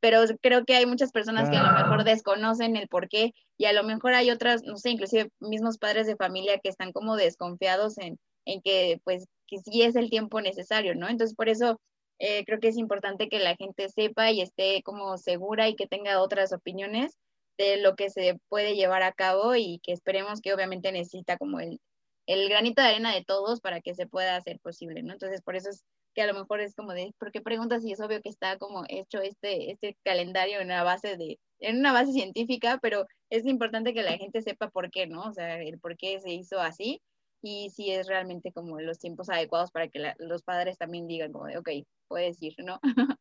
[0.00, 3.66] pero creo que hay muchas personas que a lo mejor desconocen el por qué y
[3.66, 7.16] a lo mejor hay otras, no sé, inclusive mismos padres de familia que están como
[7.16, 11.08] desconfiados en, en que pues que sí es el tiempo necesario, ¿no?
[11.08, 11.80] Entonces por eso
[12.18, 15.86] eh, creo que es importante que la gente sepa y esté como segura y que
[15.86, 17.16] tenga otras opiniones
[17.58, 21.60] de lo que se puede llevar a cabo y que esperemos que obviamente necesita como
[21.60, 21.80] el,
[22.26, 25.12] el granito de arena de todos para que se pueda hacer posible, ¿no?
[25.12, 25.84] Entonces, por eso es
[26.14, 28.58] que a lo mejor es como de, ¿por qué preguntas si es obvio que está
[28.58, 33.46] como hecho este, este calendario en una base de, en una base científica, pero es
[33.46, 35.22] importante que la gente sepa por qué, ¿no?
[35.22, 37.00] O sea, el por qué se hizo así
[37.42, 41.46] y si es realmente como los tiempos adecuados para que los padres también digan como
[41.46, 41.70] de, ok,
[42.08, 42.80] puedes ir, ¿no?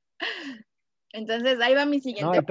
[1.11, 2.45] Entonces, ahí va mi siguiente.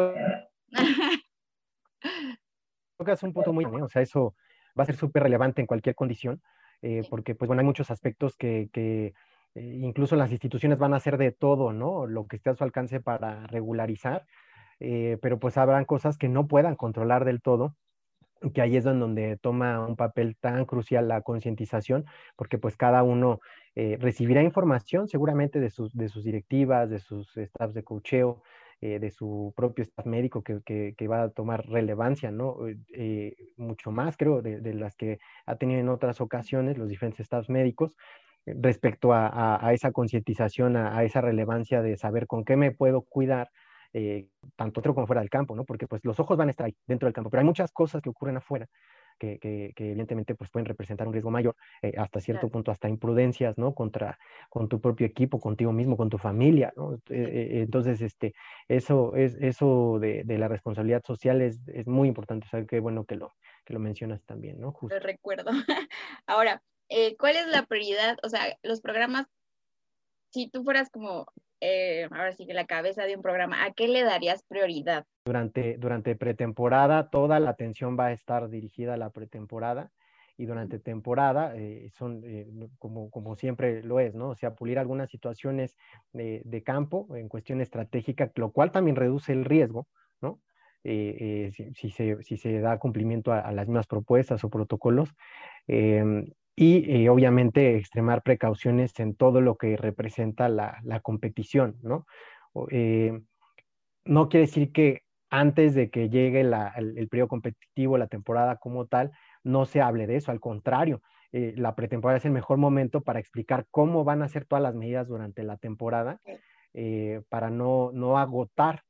[3.04, 4.34] Que es un punto muy, o sea, eso
[4.78, 6.42] va a ser súper relevante en cualquier condición,
[6.82, 9.14] eh, porque pues bueno, hay muchos aspectos que, que
[9.58, 12.06] eh, incluso las instituciones van a hacer de todo, ¿no?
[12.06, 14.26] Lo que esté a su alcance para regularizar,
[14.80, 17.76] eh, pero pues habrán cosas que no puedan controlar del todo,
[18.54, 23.40] que ahí es donde toma un papel tan crucial la concientización, porque pues cada uno
[24.00, 28.42] recibirá información seguramente de sus, de sus directivas, de sus staffs de cocheo,
[28.80, 32.58] eh, de su propio staff médico que, va a tomar relevancia, ¿no?
[32.92, 37.48] Eh, mucho más, creo, de, las que ha tenido en otras ocasiones los diferentes staffs
[37.50, 38.27] médicos eh,
[38.60, 43.50] respecto a, esa concientización, a, esa relevancia de saber con qué me puedo cuidar,
[44.56, 45.64] tanto dentro como fuera del campo, ¿no?
[45.64, 48.02] Porque pues los ojos van a estar ahí dentro del campo, pero hay muchas cosas
[48.02, 48.68] que ocurren afuera
[49.18, 53.74] que, evidentemente pues, pueden representar un riesgo mayor, eh, hasta cierto punto, hasta imprudencias, ¿no?
[53.74, 56.94] Contra, con tu propio equipo, contigo mismo, con tu familia, ¿no?
[56.94, 58.34] Eh, eh, entonces, este,
[58.68, 63.16] eso, es, eso de, la responsabilidad social es, es muy importante, saber qué bueno que
[63.16, 63.34] lo,
[63.64, 64.72] que lo mencionas también, ¿no?
[64.72, 64.94] Justo.
[64.94, 65.50] Lo recuerdo.
[66.26, 68.18] Ahora, eh, ¿cuál es la prioridad?
[68.22, 69.26] O sea, los programas,
[70.30, 71.26] si tú fueras como,
[71.60, 75.06] eh, ahora sí que la cabeza de un programa, ¿a qué le darías prioridad?
[75.24, 79.90] Durante, durante pretemporada, toda la atención va a estar dirigida a la pretemporada
[80.36, 82.22] y durante temporada eh, son
[82.78, 84.30] como, como siempre lo es, ¿no?
[84.30, 85.76] O sea, pulir algunas situaciones
[86.12, 89.88] de, de, campo en cuestión estratégica, lo cual también reduce el riesgo,
[90.20, 90.40] ¿no?
[90.84, 95.12] Eh, si, si, se, si, se, da cumplimiento a, a, las mismas propuestas o protocolos.
[96.60, 102.04] Y eh, obviamente extremar precauciones en todo lo que representa la, la competición, ¿no?
[102.72, 103.16] Eh,
[104.04, 108.56] no quiere decir que antes de que llegue la, el, el, periodo competitivo, la temporada
[108.56, 109.12] como tal,
[109.44, 113.20] no se hable de eso, al contrario, eh, la pretemporada es el mejor momento para
[113.20, 116.20] explicar cómo van a ser todas las medidas durante la temporada,
[117.28, 118.82] para no, no agotar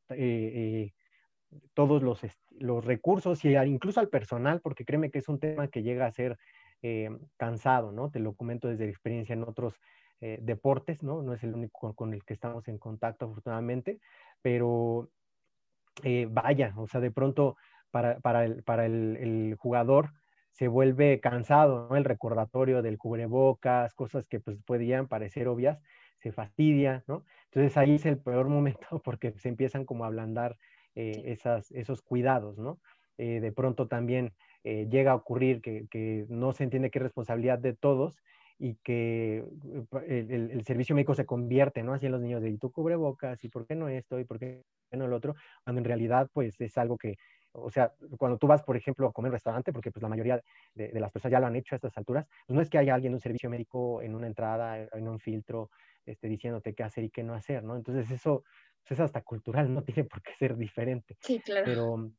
[1.74, 5.82] todos los, los recursos y incluso al personal, porque créeme que es un tema que
[5.82, 6.38] llega a ser
[6.82, 8.10] eh, cansado, ¿no?
[8.10, 9.74] Te lo comento desde experiencia en otros
[10.20, 11.22] eh, deportes, ¿no?
[11.22, 13.98] No es el único con, el que estamos en contacto, afortunadamente,
[14.42, 15.10] pero
[16.04, 17.56] eh, vaya, o sea, de pronto
[17.90, 20.12] para, para, el, para el, el, jugador
[20.52, 21.96] se vuelve cansado, ¿no?
[21.96, 25.80] El recordatorio del cubrebocas, cosas que pues podían parecer obvias,
[26.18, 27.24] se fastidia, ¿no?
[27.46, 30.56] Entonces ahí es el peor momento porque se empiezan como a ablandar
[30.94, 32.80] eh, esas, esos cuidados, ¿no?
[33.16, 34.32] De pronto también
[34.70, 38.22] eh, llega a ocurrir que, que, no se entiende que es responsabilidad de todos
[38.58, 41.94] y que eh, el, el, servicio médico se convierte, ¿no?
[41.94, 43.42] Así en los niños de, ¿y tú cubrebocas?
[43.42, 44.20] ¿Y por qué no esto?
[44.20, 45.36] ¿Y por qué no el otro?
[45.64, 47.16] Cuando en realidad, pues, es algo que,
[47.52, 50.38] o sea, cuando tú vas, por ejemplo, a comer restaurante, porque pues la mayoría
[50.74, 52.76] de, de, las personas ya lo han hecho a estas alturas, pues no es que
[52.76, 55.70] haya alguien un servicio médico en una entrada, en un filtro,
[56.04, 57.74] este, diciéndote qué hacer y qué no hacer, ¿no?
[57.74, 58.44] Entonces eso
[58.86, 61.16] pues, es hasta cultural, no tiene por qué ser diferente.
[61.20, 61.64] Sí, claro.
[61.64, 62.10] Pero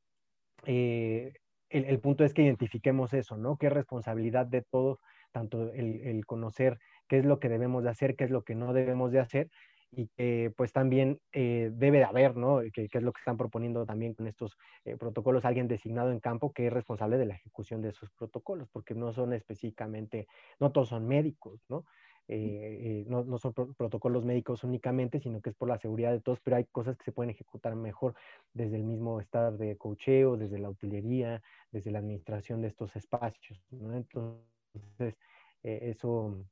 [0.65, 1.33] eh,
[1.69, 3.57] el, punto es que identifiquemos eso, ¿no?
[3.57, 4.99] Qué responsabilidad de todos,
[5.31, 8.73] tanto el, conocer qué es lo que debemos de hacer, qué es lo que no
[8.73, 9.49] debemos de hacer,
[9.91, 12.61] y que pues también eh, debe de haber, ¿no?
[12.73, 14.55] Que, que, es lo que están proponiendo también con estos
[14.85, 18.69] eh, protocolos, alguien designado en campo que es responsable de la ejecución de esos protocolos,
[18.71, 20.27] porque no son específicamente,
[20.59, 21.85] no todos son médicos, ¿no?
[22.31, 26.19] Eh, no, no, son pro protocolos médicos únicamente, sino que es por la seguridad de
[26.19, 28.13] todos, pero hay cosas que se pueden ejecutar mejor
[28.53, 33.59] desde el mismo estado de cocheo, desde la utilería, desde la administración de estos espacios.
[33.71, 33.95] ¿no?
[33.95, 35.15] Entonces,
[35.63, 36.45] eh, eso,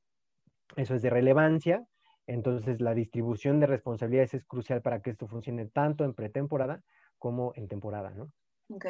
[0.74, 1.86] eso es de relevancia.
[2.26, 6.82] Entonces, la distribución de responsabilidades es crucial para que esto funcione tanto en pretemporada
[7.18, 8.32] como en temporada, ¿no?
[8.68, 8.86] Ok.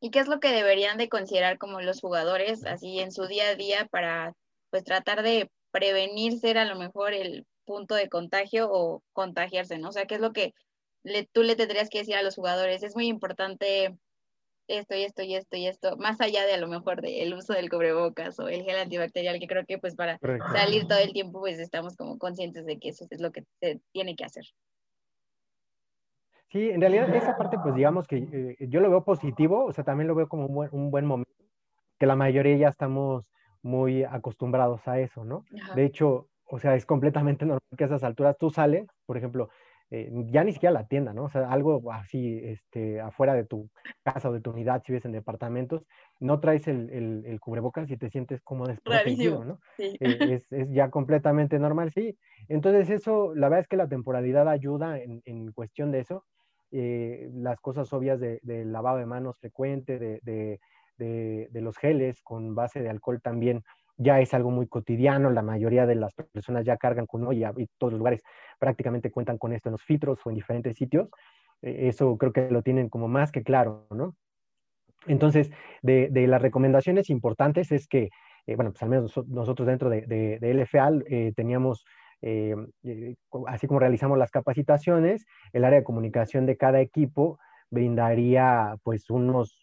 [0.00, 3.50] ¿Y qué es lo que deberían de considerar como los jugadores así en su día
[3.50, 4.34] a día para
[4.70, 9.90] pues tratar de prevenir ser a lo mejor el punto de contagio o contagiarse, ¿no?
[9.90, 10.54] O sea, ¿qué es lo que
[11.02, 12.82] le, tú le tendrías que decir a los jugadores?
[12.82, 13.94] Es muy importante
[14.68, 17.52] esto y esto y esto y esto, más allá de a lo mejor del uso
[17.52, 20.46] del cubrebocas o el gel antibacterial, que creo que pues para Correcto.
[20.54, 23.78] salir todo el tiempo pues estamos como conscientes de que eso es lo que se
[23.92, 24.46] tiene que hacer.
[26.48, 29.84] Sí, en realidad esa parte pues digamos que eh, yo lo veo positivo, o sea,
[29.84, 31.30] también lo veo como un buen, un buen momento,
[31.98, 33.26] que la mayoría ya estamos
[33.66, 35.44] muy acostumbrados a eso, ¿no?
[35.60, 35.74] Ajá.
[35.74, 39.50] De hecho, o sea, es completamente normal que a esas alturas tú sales, por ejemplo,
[39.90, 41.24] eh, ya ni siquiera la tienda, ¿no?
[41.24, 43.70] O sea, algo así, este, afuera de tu
[44.02, 45.84] casa o de tu unidad, si vives en departamentos,
[46.18, 49.60] no traes el, el, el cubrebocas y te sientes como desprotegido, ¿no?
[49.76, 49.96] Sí.
[50.00, 52.18] Eh, es, es, ya completamente normal, sí.
[52.48, 56.24] Entonces eso, la verdad es que la temporalidad ayuda en, en cuestión de eso.
[56.72, 60.58] Eh, las cosas obvias de, de, lavado de manos frecuente, de, de
[60.96, 63.62] de, los geles con base de alcohol también
[63.98, 67.66] ya es algo muy cotidiano, la mayoría de las personas ya cargan con olla y
[67.78, 68.22] todos los lugares
[68.58, 71.08] prácticamente cuentan con esto en los filtros o en diferentes sitios,
[71.62, 74.14] eh, eso creo que lo tienen como más que claro, ¿no?
[75.06, 75.50] Entonces,
[75.82, 78.10] de, las recomendaciones importantes es que,
[78.46, 81.84] eh, bueno, pues al menos nosotros dentro de, de, de LFAL eh, teníamos
[82.22, 82.56] eh,
[83.46, 87.38] así como realizamos las capacitaciones, el área de comunicación de cada equipo
[87.70, 89.58] brindaría pues unos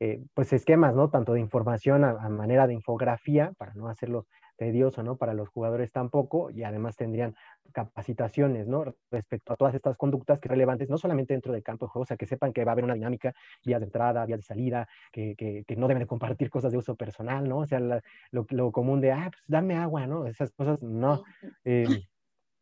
[0.00, 1.10] eh, pues esquemas, ¿no?
[1.10, 5.16] Tanto de información a, a, manera de infografía, para no hacerlo tedioso, ¿no?
[5.16, 7.34] Para los jugadores tampoco, y además tendrían
[7.72, 8.84] capacitaciones, ¿no?
[9.10, 12.06] Respecto a todas estas conductas que relevantes, no solamente dentro del campo de juego, o
[12.06, 13.34] sea, que sepan que va a haber una dinámica,
[13.64, 16.78] vías de entrada, vías de salida, que, que, que no deben de compartir cosas de
[16.78, 17.58] uso personal, ¿no?
[17.58, 20.26] O sea, la, lo, lo, común de, ah, pues dame agua, ¿no?
[20.26, 21.24] Esas cosas, no.
[21.64, 21.86] Eh,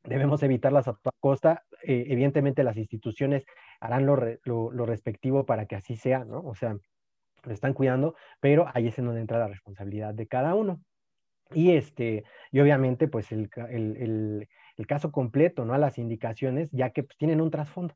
[0.04, 1.64] debemos evitarlas a toda costa.
[1.82, 3.44] Eh, evidentemente las instituciones
[3.80, 6.40] harán lo, re, lo, lo respectivo para que así sea, ¿no?
[6.40, 6.76] O sea,
[7.44, 10.80] lo están cuidando, pero ahí es en donde entra la responsabilidad de cada uno.
[11.52, 15.72] Y, este, y obviamente, pues el, el, el, caso completo, ¿no?
[15.74, 17.94] A las indicaciones, ya que pues, tienen un trasfondo.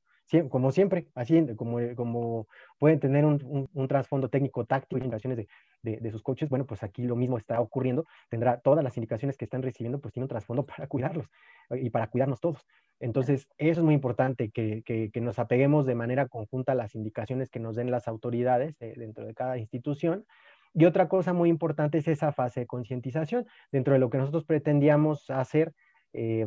[0.48, 2.46] como siempre, así como, como
[2.78, 5.48] pueden tener un, un, trasfondo técnico táctico indicaciones de,
[5.82, 9.44] de, sus coaches, bueno, pues aquí lo mismo está ocurriendo, tendrá todas las indicaciones que
[9.44, 11.26] están recibiendo, pues tiene un trasfondo para cuidarlos
[11.70, 12.66] y para cuidarnos todos.
[13.00, 16.94] Entonces, eso es muy importante, que, que, que nos apeguemos de manera conjunta a las
[16.94, 20.24] indicaciones que nos den las autoridades dentro de cada institución.
[20.74, 24.44] Y otra cosa muy importante es esa fase de concientización, dentro de lo que nosotros
[24.44, 25.74] pretendíamos hacer.
[26.12, 26.46] Eh,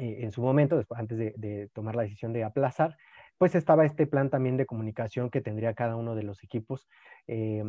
[0.00, 2.96] eh, en su momento, después, antes de, tomar la decisión de aplazar,
[3.38, 6.88] pues estaba este plan también de comunicación que tendría cada uno de los equipos,
[7.26, 7.62] eh,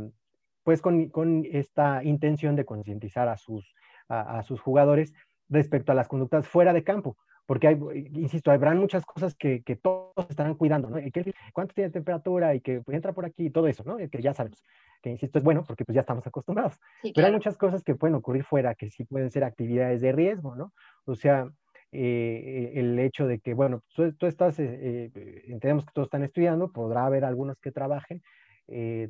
[0.63, 3.73] pues con, con, esta intención de concientizar a sus,
[4.09, 5.13] a, sus jugadores
[5.49, 7.79] respecto a las conductas fuera de campo, porque hay,
[8.13, 10.97] insisto, habrán muchas cosas que, que todos estarán cuidando, ¿no?
[10.97, 12.55] Que, ¿Cuánto tiene temperatura?
[12.55, 13.97] Y que entra por aquí y todo eso, ¿no?
[13.97, 14.63] Que ya sabemos,
[15.01, 16.79] que insisto, es bueno porque pues ya estamos acostumbrados.
[17.13, 20.55] Pero hay muchas cosas que pueden ocurrir fuera, que sí pueden ser actividades de riesgo,
[20.55, 20.73] ¿no?
[21.05, 21.49] O sea,
[21.93, 26.71] eh, el hecho de que, bueno, tú, estás, eh, eh, entendemos que todos están estudiando,
[26.71, 28.21] podrá haber algunos que trabajen,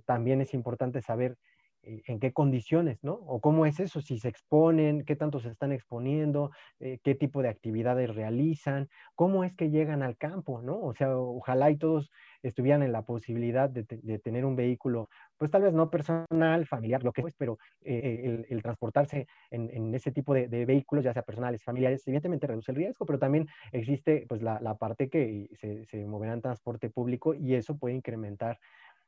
[0.05, 1.37] también es importante saber
[1.83, 3.13] en qué condiciones, ¿no?
[3.13, 7.49] O cómo es eso, si se exponen, qué tanto se están exponiendo, qué tipo de
[7.49, 10.79] actividades realizan, cómo es que llegan al campo, ¿no?
[10.79, 12.11] O sea, ojalá y todos
[12.43, 13.83] estuvieran en la posibilidad de,
[14.19, 18.61] tener un vehículo, pues tal vez no personal, familiar, lo que es, pero eh, el,
[18.61, 23.19] transportarse en, ese tipo de, vehículos, ya sea personales, familiares, evidentemente reduce el riesgo, pero
[23.19, 28.59] también existe pues la, parte que se, moverá en transporte público y eso puede incrementar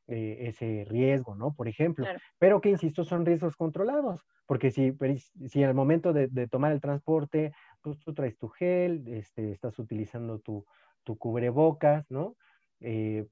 [0.08, 1.54] eh, ese riesgo, ¿no?
[1.54, 2.06] Por ejemplo,
[2.38, 4.94] pero que insisto, son riesgos controlados, porque si,
[5.48, 10.40] si al momento de, tomar el transporte, pues tú traes tu gel, este, estás utilizando
[10.40, 10.66] tu,
[11.04, 12.36] tu cubrebocas, ¿no?
[12.82, 13.26] Eh,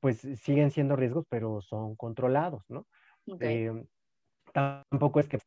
[0.00, 2.86] pues siguen siendo riesgos, pero son controlados, ¿no?
[3.40, 3.72] Eh,
[4.52, 5.38] tampoco es que,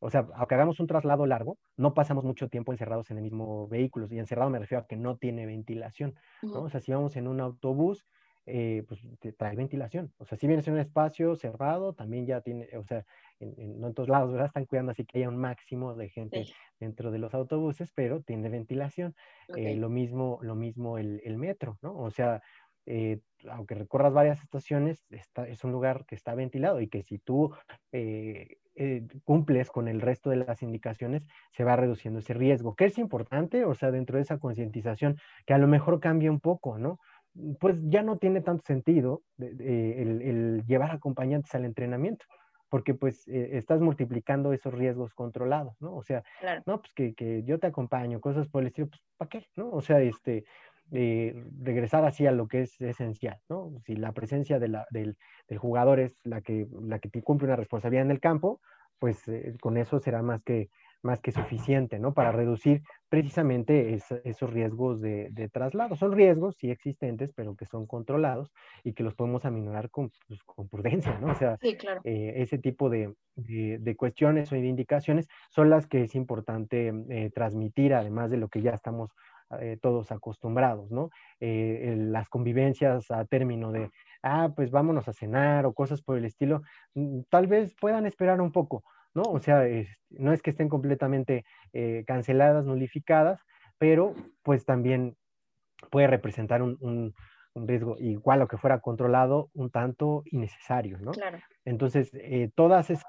[0.00, 3.66] o sea, aunque hagamos un traslado largo, no pasamos mucho tiempo encerrados en el mismo
[3.66, 6.62] vehículo, y encerrado me refiero a que no tiene ventilación, ¿no?
[6.62, 8.06] O sea, si vamos en un autobús,
[8.44, 9.00] eh, pues
[9.36, 10.12] trae ventilación.
[10.18, 13.04] O sea, si vienes en un espacio cerrado, también ya tiene, o sea,
[13.38, 14.48] en, no en todos lados, ¿verdad?
[14.48, 16.46] Están cuidando así que haya un máximo de gente
[16.80, 19.14] dentro de los autobuses, pero tiene ventilación.
[19.56, 21.96] Eh, lo mismo, lo mismo el, el, metro, ¿no?
[21.96, 22.42] O sea,
[22.84, 27.18] eh, aunque recorras varias estaciones, está, es un lugar que está ventilado y que si
[27.18, 27.54] tú
[29.24, 32.74] cumples con el resto de las indicaciones, se va reduciendo ese riesgo.
[32.74, 33.64] ¿Qué es importante?
[33.66, 36.98] O sea, dentro de esa concientización, que a lo mejor cambie un poco, ¿no?
[37.60, 42.26] Pues ya no tiene tanto sentido el, llevar acompañantes al entrenamiento,
[42.68, 45.94] porque pues eh, estás multiplicando esos riesgos controlados, ¿no?
[45.94, 46.22] O sea,
[46.66, 49.46] no, pues que, yo te acompaño, cosas por el estilo, pues ¿para qué?
[49.56, 49.70] ¿No?
[49.70, 50.44] O sea, este,
[50.90, 53.72] eh, regresar así a lo que es esencial, ¿no?
[53.84, 55.16] Si la presencia del,
[55.58, 58.60] jugador es la que, la que te cumple una responsabilidad en el campo,
[58.98, 60.68] pues eh, con eso será más que,
[61.02, 62.14] más que suficiente, ¿no?
[62.14, 65.96] Para reducir precisamente esos riesgos de, traslado.
[65.96, 68.52] Son riesgos, sí existentes, pero que son controlados
[68.84, 71.32] y que los podemos aminorar con, pues, prudencia, ¿no?
[71.32, 71.58] O sea,
[72.04, 73.14] eh, ese tipo de,
[73.96, 78.62] cuestiones o de indicaciones son las que es importante eh, transmitir, además de lo que
[78.62, 79.10] ya estamos
[79.60, 81.10] eh, todos acostumbrados, ¿no?
[81.40, 83.90] las convivencias a término de,
[84.22, 86.62] ah, pues vámonos a cenar o cosas por el estilo,
[86.94, 88.84] mm, tal vez puedan esperar un poco
[89.14, 89.22] ¿no?
[89.22, 89.64] O sea,
[90.10, 93.40] no es que estén completamente eh, canceladas, nulificadas,
[93.78, 95.16] pero pues también
[95.90, 97.14] puede representar un,
[97.54, 101.10] riesgo igual o que fuera controlado un tanto innecesario, ¿no?
[101.10, 101.38] Claro.
[101.64, 103.04] Entonces, eh, todas esas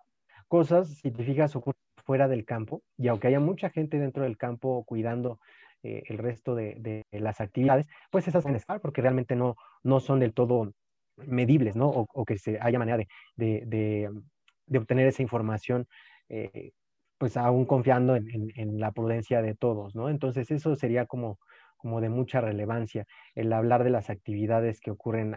[0.47, 4.37] cosas, si te fijas, ocurren fuera del campo, y aunque haya mucha gente dentro del
[4.37, 5.39] campo cuidando
[5.83, 9.99] eh, el resto de, las actividades, pues esas van a estar porque realmente no, no
[9.99, 10.73] son del todo
[11.15, 11.87] medibles, ¿no?
[11.89, 13.07] O, que se haya manera de,
[13.65, 14.09] de
[14.73, 15.87] obtener esa información,
[16.29, 16.71] eh,
[17.17, 20.09] pues aún confiando en, la prudencia de todos, ¿no?
[20.09, 21.39] Entonces eso sería como,
[21.77, 25.35] como de mucha relevancia, el hablar de las actividades que ocurren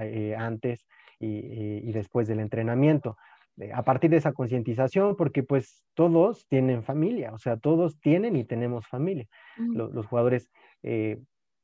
[0.00, 0.86] eh, antes
[1.20, 3.16] y, después del entrenamiento.
[3.58, 8.36] Eh, a partir de esa concientización, porque pues todos tienen familia, o sea, todos tienen
[8.36, 9.26] y tenemos familia.
[9.56, 10.50] los, jugadores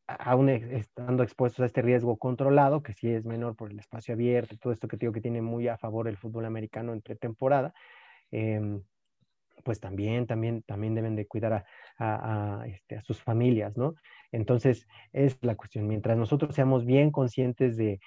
[0.07, 4.57] aún estando expuestos a este riesgo controlado, que sí es menor por el espacio abierto,
[4.59, 7.75] todo esto que digo que tiene muy a favor el fútbol americano en pretemporada,
[8.31, 8.83] em,
[9.65, 11.65] pues también, también, también deben de cuidar
[11.99, 13.95] a, este, sus familias, ¿no?
[14.31, 15.87] Entonces, es la cuestión.
[15.87, 18.01] Mientras nosotros seamos bien conscientes de,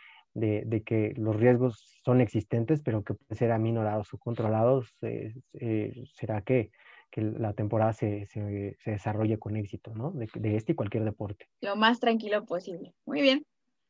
[0.85, 6.41] que los riesgos son existentes, pero que pueden ser aminorados o controlados, eh, eh, será
[6.41, 6.69] que
[7.11, 10.11] que la temporada se, se, desarrolle con éxito, ¿no?
[10.11, 11.47] De, este y cualquier deporte.
[11.61, 12.93] Lo más tranquilo posible.
[13.05, 13.45] Muy bien.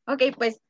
[0.05, 0.61] Ok, pues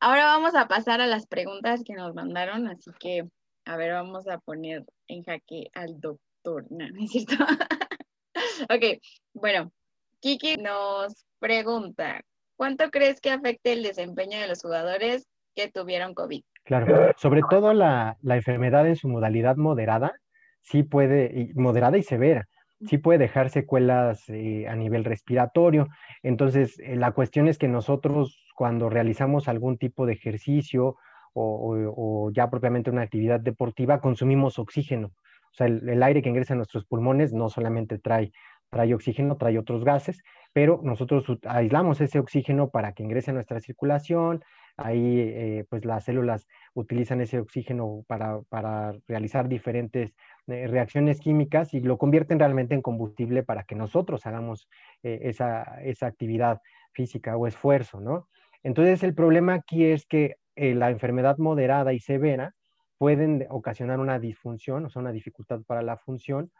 [0.00, 3.28] ahora vamos a pasar a las preguntas que nos mandaron, así que,
[3.64, 6.66] a ver, vamos a poner en jaque al doctor.
[6.70, 7.34] No, no es cierto.
[8.68, 9.00] ok,
[9.32, 9.72] bueno,
[10.20, 12.22] Kiki nos pregunta,
[12.56, 16.42] ¿cuánto crees que afecte el desempeño de los jugadores que tuvieron COVID?
[16.64, 20.14] Claro, sobre todo la, enfermedad en su modalidad moderada,
[20.62, 22.48] sí puede, moderada y severa,
[22.86, 25.88] sí puede dejar secuelas eh, a nivel respiratorio.
[26.22, 30.96] Entonces, eh, la cuestión es que nosotros cuando realizamos algún tipo de ejercicio
[31.34, 35.08] o, ya propiamente una actividad deportiva, consumimos oxígeno.
[35.08, 38.32] O sea, el, aire que ingresa a nuestros pulmones no solamente trae,
[38.70, 43.60] trae oxígeno, trae otros gases, pero nosotros aislamos ese oxígeno para que ingrese a nuestra
[43.60, 44.44] circulación.
[44.76, 50.14] Ahí, eh, pues las células utilizan ese oxígeno para, para realizar diferentes
[50.46, 54.68] reacciones químicas y lo convierten realmente en combustible para que nosotros hagamos
[55.02, 56.60] eh, esa, esa actividad
[56.92, 58.28] física o esfuerzo, ¿no?
[58.62, 62.54] Entonces, el problema aquí es que la enfermedad moderada y severa
[63.02, 66.52] pueden ocasionar una disfunción, o sea, una dificultad para la función,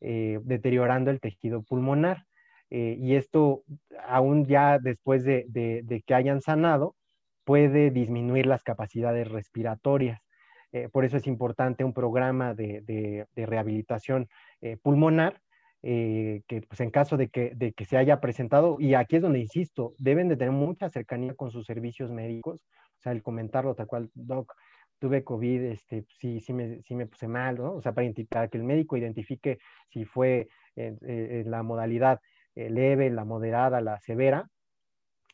[0.00, 2.24] eh, deteriorando el tejido pulmonar.
[2.70, 3.64] Eh, y esto,
[4.06, 6.96] aún ya después de, que hayan sanado,
[7.44, 10.22] puede disminuir las capacidades respiratorias.
[10.72, 14.28] Eh, por eso es importante un programa de, rehabilitación
[14.82, 15.40] pulmonar,
[15.82, 19.38] que pues en caso de que, de que se haya presentado, y aquí es donde
[19.38, 22.66] insisto, deben de tener mucha cercanía con sus servicios médicos,
[22.98, 24.52] o sea, el comentarlo tal cual, doc,
[25.00, 27.72] tuve COVID, este, sí, sí, me, sí me puse mal, ¿no?
[27.72, 29.58] O sea, para, para que el médico identifique
[29.88, 32.20] si fue en, eh, la modalidad
[32.54, 34.48] eh, leve, la moderada, la severa,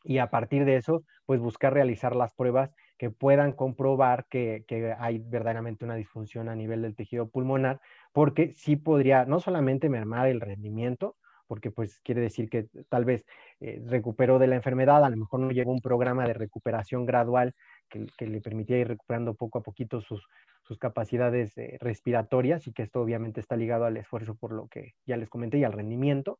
[0.03, 4.93] y a partir de eso, pues buscar realizar las pruebas que puedan comprobar que, que,
[4.97, 7.79] hay verdaderamente una disfunción a nivel del tejido pulmonar,
[8.11, 11.15] porque sí podría no solamente mermar el rendimiento,
[11.47, 13.25] porque pues quiere decir que tal vez
[13.59, 17.55] eh, recuperó de la enfermedad, a lo mejor no llegó un programa de recuperación gradual
[17.89, 20.27] que, le permitía ir recuperando poco a poquito sus,
[20.63, 24.93] sus capacidades eh, respiratorias y que esto obviamente está ligado al esfuerzo por lo que
[25.05, 26.39] ya les comenté y al rendimiento.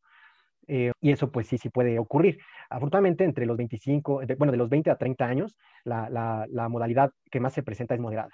[0.67, 2.39] Eh, y eso pues sí, sí puede ocurrir.
[2.69, 7.53] Afortunadamente entre los 25, bueno, de los 20 a 30 años, la, modalidad que más
[7.53, 8.31] se presenta es moderada,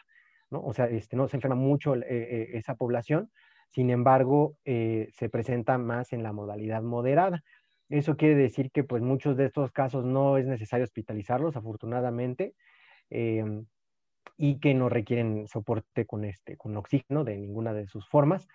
[0.50, 0.62] ¿no?
[0.64, 3.30] O sea, este, no se enferma mucho eh, esa población,
[3.70, 7.42] sin embargo, se presenta más en la modalidad moderada.
[7.90, 12.54] Eso quiere decir que pues muchos de estos casos no es necesario hospitalizarlos, afortunadamente,
[13.14, 13.66] Em,
[14.38, 18.48] y que no requieren soporte con, este, con oxígeno de ninguna de sus formas,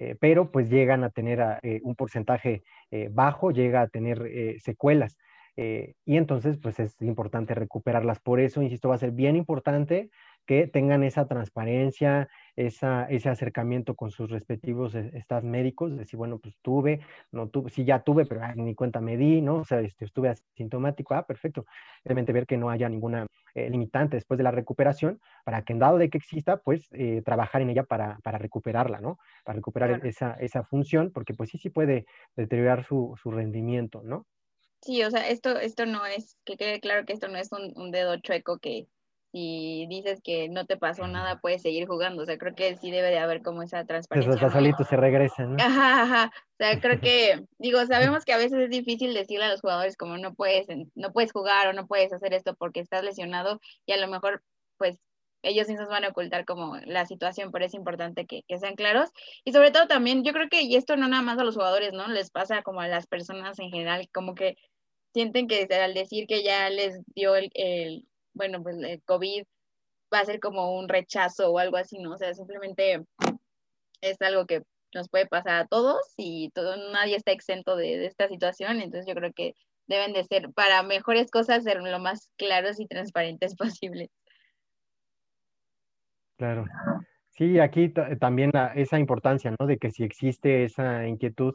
[0.00, 4.18] eh, pero pues llegan a tener eh, un porcentaje eh, bajo, llega a tener
[4.60, 5.16] secuelas.
[5.56, 8.20] y entonces, pues es importante recuperarlas.
[8.20, 10.08] Por eso, insisto, va a ser bien importante
[10.46, 12.28] que tengan esa transparencia,
[12.58, 17.00] esa, ese acercamiento con sus respectivos e, staff médicos, decir, bueno, pues tuve,
[17.30, 19.58] no tuve, sí ya tuve, pero ni cuenta me di, ¿no?
[19.58, 21.66] O sea, este, estuve asintomático, ah, perfecto.
[22.04, 25.78] Realmente ver que no haya ninguna eh, limitante después de la recuperación, para que en
[25.78, 29.18] dado de que exista, pues eh, trabajar en ella para, para, recuperarla, ¿no?
[29.44, 34.26] Para recuperar esa, esa función, porque pues sí, sí puede deteriorar su, su rendimiento, ¿no?
[34.82, 37.72] Sí, o sea, esto, esto no es, que quede claro que esto no es un,
[37.76, 38.88] un dedo chueco que,
[39.32, 42.22] si dices que no te pasó nada, puedes seguir jugando.
[42.22, 44.34] O sea, creo que sí debe de haber como esa transparencia.
[44.34, 45.62] Esos solitos se regresan, ¿no?
[45.62, 46.32] Ajá, ajá.
[46.34, 49.96] O sea, creo que, digo, sabemos que a veces es difícil decirle a los jugadores
[49.96, 53.92] como no puedes, no puedes jugar o no puedes hacer esto porque estás lesionado y
[53.92, 54.42] a lo mejor,
[54.78, 54.98] pues,
[55.42, 59.10] ellos mismos van a ocultar como la situación, pero es importante que, que, sean claros.
[59.44, 61.92] Y sobre todo también, yo creo que, y esto no nada más a los jugadores,
[61.92, 62.08] ¿no?
[62.08, 64.56] Les pasa como a las personas en general, como que
[65.14, 68.04] sienten que al decir que ya les dio el, el
[68.38, 69.44] bueno, pues el COVID
[70.14, 72.12] va a ser como un rechazo o algo así, ¿no?
[72.12, 73.04] O sea, simplemente
[74.00, 74.62] es algo que
[74.94, 79.14] nos puede pasar a todos y todo, nadie está exento de, esta situación, entonces yo
[79.14, 79.54] creo que
[79.86, 84.10] deben de ser, para mejores cosas, ser lo más claros y transparentes posible.
[86.38, 86.64] Claro.
[87.30, 89.66] Sí, aquí también esa importancia, ¿no?
[89.66, 91.54] De que si existe esa inquietud,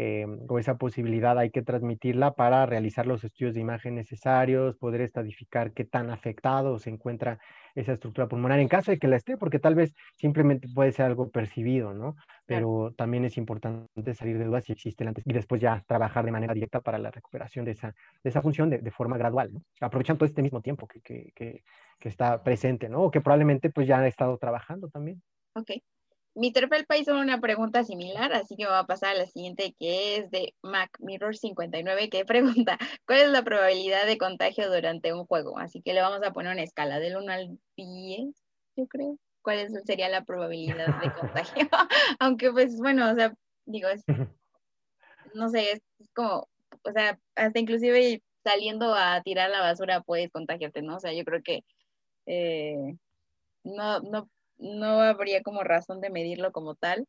[0.00, 5.00] eh, o esa posibilidad hay que transmitirla para realizar los estudios de imagen necesarios, poder
[5.00, 7.40] estadificar qué tan afectado se encuentra
[7.74, 11.06] esa estructura pulmonar en caso de que la esté, porque tal vez simplemente puede ser
[11.06, 12.14] algo percibido, ¿no?
[12.46, 16.30] Pero también es importante salir de dudas si existe antes y después ya trabajar de
[16.30, 17.88] manera directa para la recuperación de esa,
[18.22, 19.64] de esa función de, de forma gradual, ¿no?
[19.80, 21.64] Aprovechando este mismo tiempo que, que, que,
[21.98, 23.02] que, está presente, ¿no?
[23.02, 25.20] O que probablemente pues ya ha estado trabajando también.
[25.54, 25.72] Ok.
[26.38, 26.68] Mr.
[26.68, 30.30] Felpa hizo una pregunta similar, así que va a pasar a la siguiente, que es
[30.30, 32.24] de Mac Mirror 59, que
[32.64, 35.58] pregunta, ¿cuál es la probabilidad de contagio durante un juego?
[35.58, 38.34] Así que le vamos a poner una escala del 1 al 10,
[38.76, 39.18] yo creo.
[39.42, 41.68] ¿Cuál sería la probabilidad de contagio?
[42.20, 43.34] Aunque pues bueno, o sea,
[43.66, 43.88] digo,
[45.34, 45.82] no sé, es,
[46.14, 46.48] como,
[46.84, 50.96] o sea, hasta inclusive saliendo a tirar la basura puedes contagiarte, ¿no?
[50.96, 51.64] O sea, yo creo que
[52.26, 52.96] eh,
[53.64, 54.28] no, no
[54.58, 57.06] no habría como razón de medirlo como tal.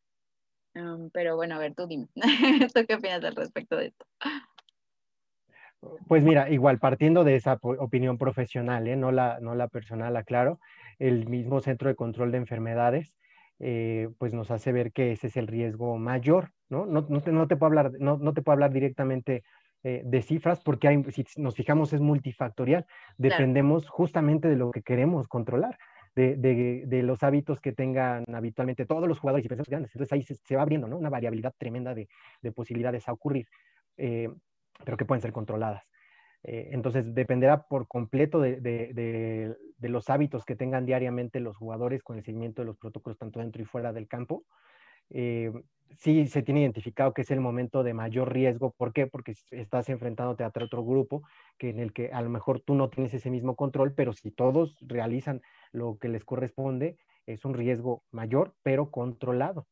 [1.13, 2.07] pero bueno, a ver, tú dime,
[2.73, 4.05] ¿tú qué opinas al respecto de esto?
[6.07, 8.97] Pues mira, igual partiendo de esa opinión profesional, ¿eh?
[8.97, 10.59] no, la, no la personal, aclaro,
[10.97, 13.15] el mismo Centro de Control de Enfermedades,
[13.59, 16.85] eh, pues nos hace ver que ese es el riesgo mayor, ¿no?
[16.85, 19.43] No, no, te, no te, puedo hablar, no, no te puedo hablar directamente
[19.83, 22.85] eh, de cifras porque hay, si nos fijamos es multifactorial,
[23.17, 25.77] dependemos justamente de lo que queremos controlar.
[26.19, 29.91] De, los hábitos que tengan habitualmente todos los jugadores y personas grandes.
[29.95, 30.97] Entonces ahí se, se va abriendo ¿no?
[30.97, 32.09] una variabilidad tremenda de,
[32.41, 33.47] de posibilidades a ocurrir,
[33.97, 34.29] eh,
[34.83, 35.83] pero que pueden ser controladas.
[36.43, 42.17] Eh, entonces dependerá por completo de, de, los hábitos que tengan diariamente los jugadores con
[42.17, 44.45] el seguimiento de los protocolos tanto dentro y fuera del campo.
[45.09, 45.51] Eh,
[45.97, 48.71] sí se tiene identificado que es el momento de mayor riesgo.
[48.77, 49.07] ¿Por qué?
[49.07, 51.23] Porque estás enfrentándote a otro grupo
[51.57, 54.31] que en el que a lo mejor tú no tienes ese mismo control, pero si
[54.31, 59.67] todos realizan lo que les corresponde, es un riesgo mayor, pero controlado,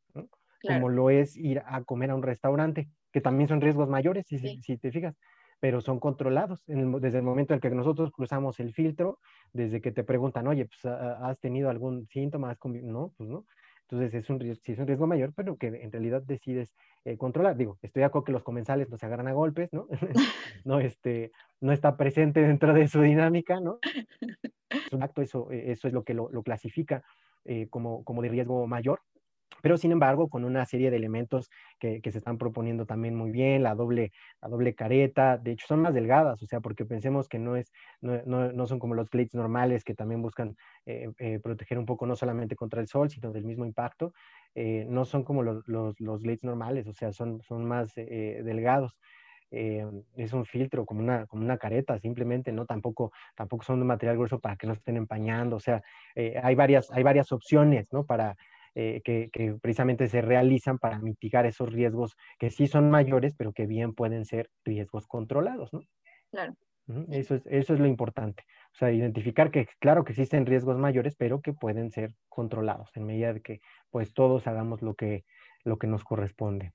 [0.64, 4.38] como lo es ir a comer a un restaurante, que también son riesgos mayores, si,
[4.62, 5.16] si te fijas
[5.60, 9.18] pero son controlados desde el momento en que nosotros cruzamos el filtro,
[9.54, 12.56] desde que te preguntan, oye, pues, ¿has tenido algún síntoma?
[12.84, 13.46] No, pues no.
[13.90, 16.76] Entonces es un, sí es un riesgo mayor, pero que en realidad decides
[17.06, 17.56] eh, controlar.
[17.56, 19.88] Digo, estoy de acuerdo que los comensales no se agarran a golpes, ¿no?
[20.66, 21.32] no, este,
[21.62, 23.80] no está presente dentro de su dinámica, ¿no?
[25.18, 27.04] Eso, eso es lo que lo, clasifica
[27.46, 29.02] eh, como, como de riesgo mayor,
[29.68, 33.64] pero sin embargo con una serie de elementos que, se están proponiendo también muy bien,
[33.64, 37.38] la doble, la doble careta, de hecho son más delgadas, o sea, porque pensemos que
[37.38, 40.56] no, es, no, no, son como los plates normales que también buscan
[40.86, 44.14] eh, eh, proteger un poco no solamente contra el sol, sino del mismo impacto,
[44.56, 48.98] eh, no son como los, los, los normales, o sea, son, son más delgados.
[49.52, 52.66] es un filtro, como una, como una careta, simplemente, ¿no?
[52.66, 55.82] Tampoco, tampoco son de material grueso para que no estén empañando, o sea,
[56.42, 58.06] hay, varias, hay varias opciones, ¿no?
[58.06, 58.38] Para,
[58.80, 63.66] eh, que, precisamente se realizan para mitigar esos riesgos que sí son mayores, pero que
[63.66, 65.82] bien pueden ser riesgos controlados, ¿no?
[66.30, 66.54] Claro.
[67.10, 68.44] Eso es, eso es lo importante.
[68.74, 73.08] O sea, identificar que claro que existen riesgos mayores, pero que pueden ser controlados en
[73.08, 75.26] medida de que pues todos hagamos lo que,
[75.64, 76.74] lo que nos corresponde.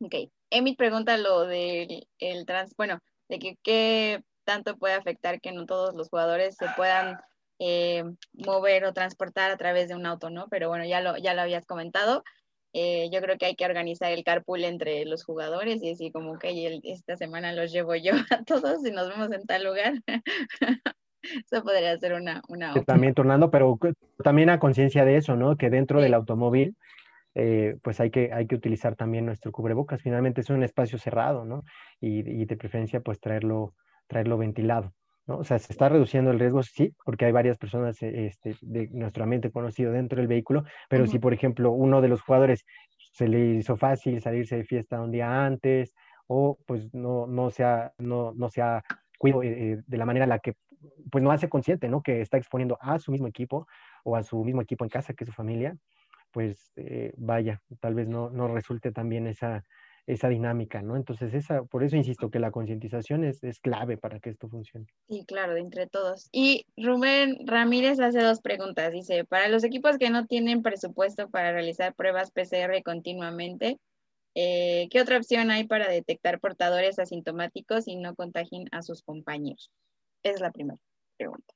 [0.00, 0.14] Ok.
[0.50, 5.66] Emi pregunta lo del el trans, bueno, de que qué tanto puede afectar que no
[5.66, 7.18] todos los jugadores se puedan
[7.58, 10.46] eh, mover o transportar a través de un auto, ¿no?
[10.48, 12.22] Pero bueno, ya lo, ya lo habías comentado.
[12.72, 16.38] Eh, yo creo que hay que organizar el carpool entre los jugadores y decir como
[16.38, 19.94] que esta semana los llevo yo a todos y nos vemos en tal lugar.
[21.22, 23.78] eso podría ser una, una También tornando, pero
[24.22, 25.56] también a conciencia de eso, ¿no?
[25.56, 26.76] Que dentro del automóvil,
[27.34, 30.02] eh, pues hay que, hay que utilizar también nuestro cubrebocas.
[30.02, 31.64] Finalmente es un espacio cerrado, ¿no?
[32.00, 33.74] Y, y de preferencia, pues traerlo,
[34.06, 34.92] traerlo ventilado.
[35.28, 38.88] O sea, se está reduciendo el riesgo, sí, porque hay varias personas eh, este, de
[38.92, 42.64] nuestro ambiente conocido dentro del vehículo, pero si, por ejemplo, uno de los jugadores
[43.12, 45.94] se le hizo fácil salirse de fiesta un día antes
[46.26, 48.82] o pues no, no se ha, no, no se ha
[49.18, 50.54] cuidado eh, eh, de la manera en la que
[51.10, 52.02] pues no hace consciente, ¿no?
[52.02, 53.66] Que está exponiendo a su mismo equipo
[54.04, 55.76] o a su mismo equipo en casa, que es su familia,
[56.30, 56.72] pues
[57.16, 59.64] vaya, tal vez no, no resulte también esa,
[60.08, 60.96] esa dinámica, ¿no?
[60.96, 64.86] Entonces, esa, por eso insisto que la concientización es, es, clave para que esto funcione.
[65.06, 66.30] Sí, claro, de entre todos.
[66.32, 68.90] Y Rubén Ramírez hace dos preguntas.
[68.90, 73.78] Dice, para los equipos que no tienen presupuesto para realizar pruebas PCR continuamente,
[74.34, 79.70] eh, ¿qué otra opción hay para detectar portadores asintomáticos y no contagien a sus compañeros?
[80.22, 80.80] Es la primera
[81.18, 81.54] pregunta.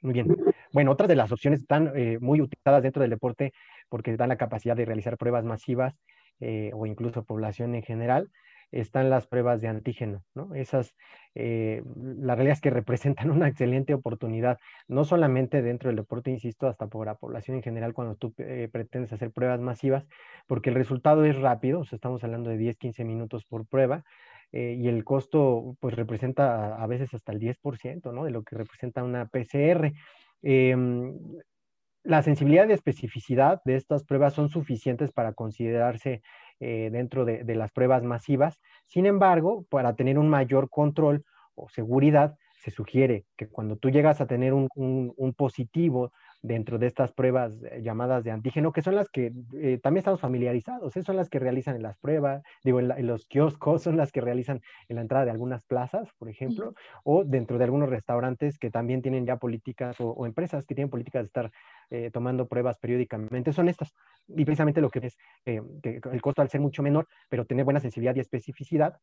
[0.00, 0.34] Muy bien.
[0.72, 3.52] Bueno, otras de las opciones están eh, muy utilizadas dentro del deporte
[3.90, 5.94] porque dan la capacidad de realizar pruebas masivas
[6.40, 8.30] eh, o incluso población en general,
[8.72, 10.54] están las pruebas de antígeno, ¿no?
[10.54, 10.96] Esas,
[11.34, 14.58] eh, la realidad es que representan una excelente oportunidad,
[14.88, 18.68] no solamente dentro del deporte, insisto, hasta por la población en general cuando tú eh,
[18.72, 20.06] pretendes hacer pruebas masivas,
[20.46, 24.04] porque el resultado es rápido, estamos hablando de 10, 15 minutos por prueba,
[24.56, 28.24] y el costo pues representa a, veces hasta el 10%, ¿no?
[28.24, 29.92] De lo que representa una PCR.
[30.42, 31.18] Em,
[32.04, 36.22] la sensibilidad y especificidad de estas pruebas son suficientes para considerarse
[36.60, 38.60] eh, dentro de, las pruebas masivas.
[38.86, 41.24] Sin embargo, para tener un mayor control
[41.54, 46.12] o seguridad, se sugiere que cuando tú llegas a tener un positivo
[46.44, 50.20] dentro de estas pruebas eh, llamadas de antígeno, que son las que eh, también estamos
[50.20, 51.02] familiarizados, ¿eh?
[51.02, 54.60] son las que realizan en las pruebas, digo, en, los kioscos, son las que realizan
[54.88, 59.00] en la entrada de algunas plazas, por ejemplo, o dentro de algunos restaurantes que también
[59.00, 61.50] tienen ya políticas o, empresas que tienen políticas de estar
[62.12, 63.94] tomando pruebas periódicamente, son estas.
[64.28, 65.62] Y precisamente lo que es que
[66.12, 68.98] el costo al ser mucho menor, pero tener buena sensibilidad y especificidad,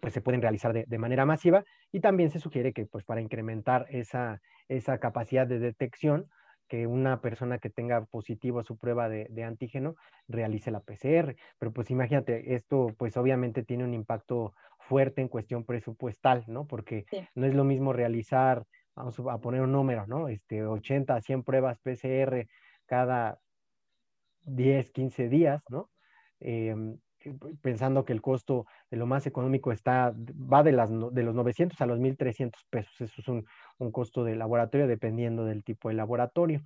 [0.00, 3.86] pues se pueden realizar de, manera masiva y también se sugiere que pues para incrementar
[3.90, 6.28] esa, esa capacidad de detección,
[6.68, 9.96] que una persona que tenga positivo su prueba de, de, antígeno
[10.28, 11.34] realice la PCR.
[11.58, 16.66] Pero pues imagínate, esto pues obviamente tiene un impacto fuerte en cuestión presupuestal, ¿no?
[16.66, 18.64] Porque no es lo mismo realizar,
[18.94, 20.28] vamos a poner un número, ¿no?
[20.28, 22.46] Este, 80 a 100 pruebas PCR
[22.86, 23.38] cada
[24.42, 25.90] 10, 15 días, ¿no?
[26.40, 26.98] Em,
[27.62, 31.80] pensando que el costo de lo más económico está, va de, las, de los 900
[31.80, 33.00] a los 1.300 pesos.
[33.00, 33.46] Eso es un,
[33.78, 36.62] un, costo de laboratorio dependiendo del tipo de laboratorio.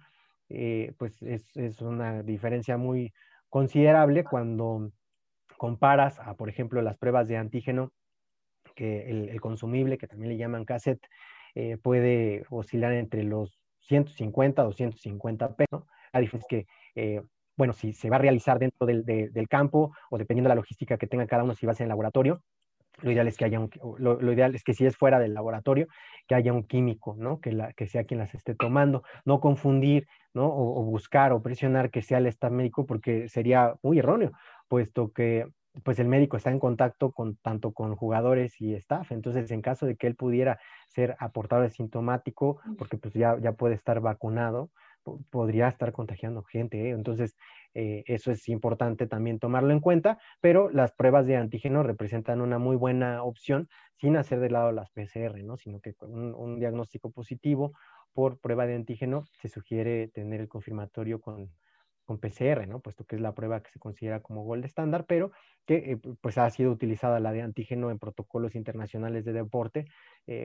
[0.48, 3.12] Eh, pues es, es, una diferencia muy
[3.48, 4.90] considerable cuando
[5.56, 7.92] comparas a, por ejemplo, las pruebas de antígeno,
[8.74, 11.06] que el, consumible, que también le llaman cassette,
[11.54, 15.84] eh, puede oscilar entre los 150 250 pesos.
[16.12, 17.22] La diferencia es que eh,
[17.56, 20.96] bueno, si se va a realizar dentro del, del, campo o dependiendo de la logística
[20.96, 22.42] que tenga cada uno, si va a ser en laboratorio,
[23.00, 25.88] lo ideal es que haya un, lo, ideal es que si es fuera del laboratorio,
[26.26, 27.40] que haya un químico, ¿no?
[27.40, 30.46] Que, la, que sea quien las esté tomando, no confundir, ¿no?
[30.46, 34.32] O, buscar o presionar que sea el staff médico porque sería muy erróneo,
[34.68, 35.46] puesto que
[35.84, 39.86] pues el médico está en contacto con tanto con jugadores y staff, entonces en caso
[39.86, 44.70] de que él pudiera ser aportador sintomático, porque pues ya, ya puede estar vacunado,
[45.30, 46.88] podría estar contagiando gente.
[46.88, 46.90] ¿eh?
[46.90, 47.36] Entonces,
[47.74, 52.58] eh, eso es importante también tomarlo en cuenta, pero las pruebas de antígeno representan una
[52.58, 55.56] muy buena opción sin hacer de lado las PCR, ¿no?
[55.56, 57.72] Sino que con un, diagnóstico positivo
[58.12, 61.50] por prueba de antígeno se sugiere tener el confirmatorio con,
[62.04, 62.80] con PCR, ¿no?
[62.80, 65.32] Puesto que es la prueba que se considera como gold estándar, pero
[65.66, 69.86] que eh, pues ha sido utilizada la de antígeno en protocolos internacionales de deporte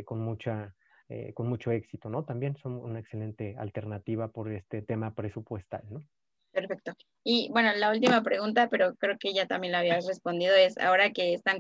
[0.06, 0.74] con mucha
[1.10, 2.26] eh, con mucho éxito, ¿no?
[2.26, 6.04] También son una excelente alternativa por este tema presupuestal, ¿no?
[6.52, 6.94] Perfecto.
[7.24, 11.12] Y bueno, la última pregunta, pero creo que ya también la habías respondido, es ahora
[11.12, 11.60] que están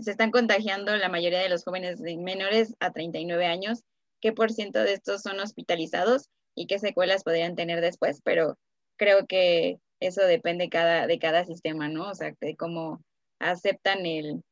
[0.00, 3.82] se están contagiando la mayoría de los jóvenes menores a 39 años,
[4.20, 8.20] ¿qué por ciento de estos son hospitalizados y qué secuelas podrían tener después?
[8.24, 8.56] Pero
[8.96, 12.08] creo que eso depende cada, de cada sistema, ¿no?
[12.08, 13.02] O sea, de cómo
[13.38, 14.42] aceptan el,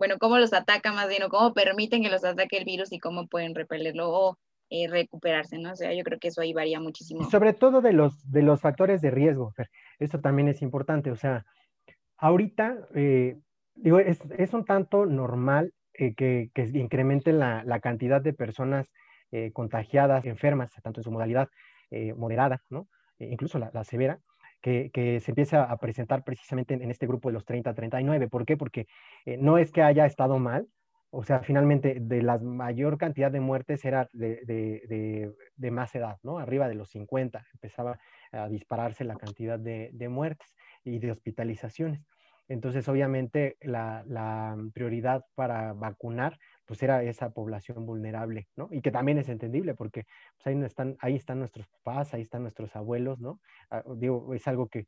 [0.00, 2.98] bueno, cómo los ataca más bien o cómo permiten que los ataque el virus y
[2.98, 4.38] cómo pueden repelerlo o
[4.70, 5.72] eh, recuperarse, ¿no?
[5.72, 7.28] O sea, yo creo que eso ahí varía muchísimo.
[7.30, 9.68] sobre todo de los, de los factores de riesgo, Fer.
[9.98, 11.44] Esto también es importante, o sea,
[12.16, 13.36] ahorita, eh,
[13.74, 18.90] digo, es, es, un tanto normal eh, que, que, incrementen la, la, cantidad de personas
[19.52, 21.48] contagiadas, enfermas, tanto en su modalidad
[22.16, 22.88] moderada, ¿no?
[23.20, 24.18] Incluso la severa,
[24.60, 28.28] que, se empieza a presentar precisamente en, este grupo de los 30-39.
[28.28, 28.56] ¿Por qué?
[28.56, 28.86] Porque
[29.24, 30.68] eh, no es que haya estado mal,
[31.10, 35.32] o sea, finalmente de la mayor cantidad de muertes era de,
[35.70, 36.38] más edad, ¿no?
[36.38, 37.98] Arriba de los 50 empezaba
[38.30, 40.54] a dispararse la cantidad de, muertes
[40.84, 42.06] y de hospitalizaciones.
[42.46, 46.38] Entonces, obviamente, la, la, prioridad para vacunar
[46.70, 48.68] pues era esa población vulnerable, ¿no?
[48.70, 50.04] Y que también es entendible porque
[50.36, 53.40] pues, ahí, están, ahí están nuestros papás, ahí están nuestros abuelos, ¿no?
[53.72, 54.86] Ah, digo, es algo que,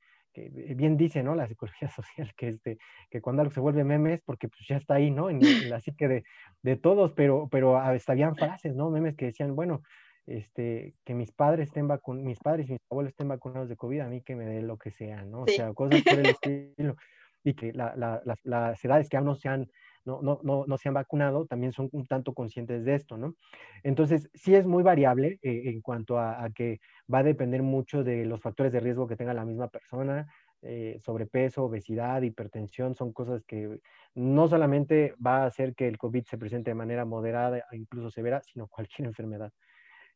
[0.76, 1.34] bien dice, ¿no?
[1.34, 2.78] La psicología social, que, este,
[3.10, 5.28] que cuando algo se vuelve meme es porque pues ya está ahí, ¿no?
[5.28, 6.22] En, la psique de,
[6.62, 8.88] de, todos, pero, pero habían frases, ¿no?
[8.88, 9.82] Memes que decían, bueno,
[10.26, 14.02] este, que mis padres estén vacunados, mis padres y mis abuelos estén vacunados de COVID,
[14.02, 15.42] a mí que me dé lo que sea, ¿no?
[15.42, 16.94] O sea, cosas por el estilo.
[17.42, 19.68] Y que la, la, las, las edades que aún no se han
[20.04, 23.34] no, no, no, se han vacunado, también son un tanto conscientes de esto, ¿no?
[23.82, 26.80] Entonces, sí es muy variable eh, en cuanto a, que
[27.12, 30.26] va a depender mucho de los factores de riesgo que tenga la misma persona,
[30.62, 33.80] eh, sobrepeso, obesidad, hipertensión, son cosas que
[34.14, 38.10] no solamente va a hacer que el COVID se presente de manera moderada e incluso
[38.10, 39.52] severa, sino cualquier enfermedad.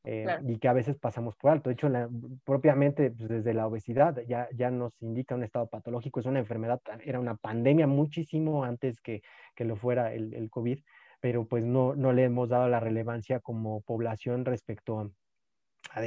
[0.09, 1.69] Eh, y que a veces pasamos por alto.
[1.69, 1.91] De hecho,
[2.45, 6.81] propiamente pues, desde la obesidad ya, ya nos indica un estado patológico, es una enfermedad,
[7.05, 9.23] era una pandemia muchísimo antes que,
[9.57, 10.79] que lo fuera el, el, COVID,
[11.19, 15.11] pero pues no, no le hemos dado la relevancia como población respecto a,
[16.01, 16.05] a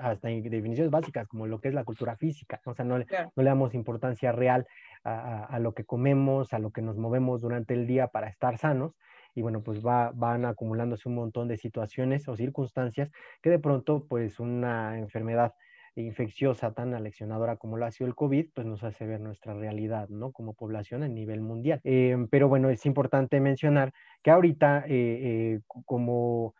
[0.00, 3.42] hasta definiciones básicas como lo que es la cultura física, o sea, no, le, no
[3.42, 4.66] le damos importancia real
[5.04, 8.56] a, a, lo que comemos, a lo que nos movemos durante el día para estar
[8.56, 8.96] sanos,
[9.34, 13.10] y bueno, pues va, van acumulándose un montón de situaciones o circunstancias
[13.40, 15.54] que de pronto pues una enfermedad
[15.94, 20.08] infecciosa tan aleccionadora como lo ha sido el COVID, pues nos hace ver nuestra realidad,
[20.08, 20.32] ¿no?
[20.32, 21.80] Como población a nivel mundial.
[21.84, 26.54] Eh, pero bueno, es importante mencionar que ahorita, eh, eh, como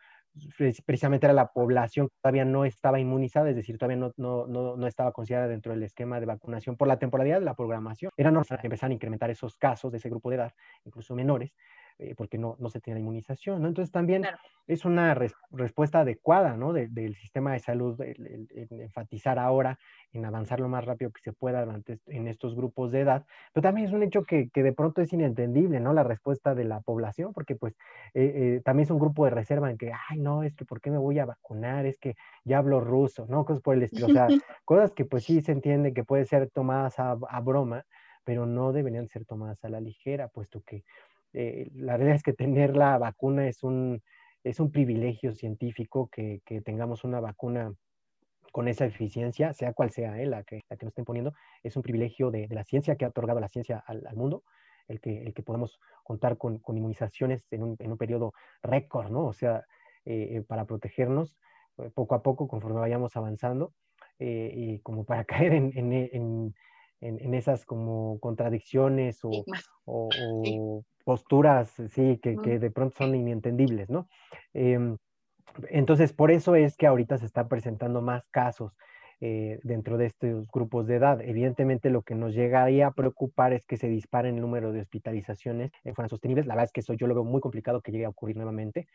[0.57, 4.75] precisamente era la población que todavía no estaba inmunizada, es decir, todavía no, no, no,
[4.75, 8.11] no estaba considerada dentro del esquema de vacunación por la temporalidad de la programación.
[8.17, 10.53] Era normal empezar a incrementar esos casos de ese grupo de edad,
[10.85, 11.53] incluso menores,
[11.99, 13.67] eh, porque no, no se tiene inmunización, ¿no?
[13.67, 14.25] Entonces también
[14.67, 15.13] es una
[15.51, 16.71] respuesta adecuada, ¿no?
[16.73, 19.77] del sistema de salud, el, enfatizar ahora
[20.13, 21.65] en avanzar lo más rápido que se pueda
[22.07, 25.11] en estos grupos de edad, pero también es un hecho que, que de pronto es
[25.11, 25.91] inentendible, ¿no?
[25.93, 27.75] La respuesta de la población, porque pues
[28.13, 30.81] eh, eh, también es un grupo de reserva en que, ay, no, es que ¿por
[30.81, 31.85] qué me voy a vacunar?
[31.85, 32.15] Es que
[32.45, 33.45] ya hablo ruso, ¿no?
[33.45, 34.27] Cosas por el estilo, o sea,
[34.65, 37.85] cosas que pues sí se entiende que puede ser tomadas a, a broma,
[38.23, 40.83] pero no deberían ser tomadas a la ligera, puesto que
[41.33, 44.01] eh, la realidad es que tener la vacuna es un,
[44.43, 47.73] es un privilegio científico que, que tengamos una vacuna
[48.51, 51.75] con esa eficiencia, sea cual sea eh, la, que, la que nos estén poniendo, es
[51.75, 54.43] un privilegio de, de la ciencia que ha otorgado la ciencia al, al, mundo,
[54.87, 59.09] el que, el que podemos contar con, con inmunizaciones en un, en un, periodo récord,
[59.09, 59.25] ¿no?
[59.25, 59.65] O sea,
[60.05, 61.35] eh, eh para protegernos
[61.95, 63.73] poco a poco conforme vayamos avanzando
[64.19, 66.55] y como para caer en, en, en,
[67.33, 69.45] esas como contradicciones o,
[69.85, 74.07] o, o posturas, sí, que, que, de pronto son inentendibles, ¿no?
[74.53, 74.95] Eh,
[75.69, 78.73] entonces, por eso es que ahorita se están presentando más casos
[79.21, 81.21] eh, dentro de estos grupos de edad.
[81.21, 85.71] Evidentemente, lo que nos llegaría a preocupar es que se dispare el número de hospitalizaciones
[85.83, 86.45] en forma sostenibles.
[86.45, 88.87] La verdad es que eso yo lo veo muy complicado que llegue a ocurrir nuevamente.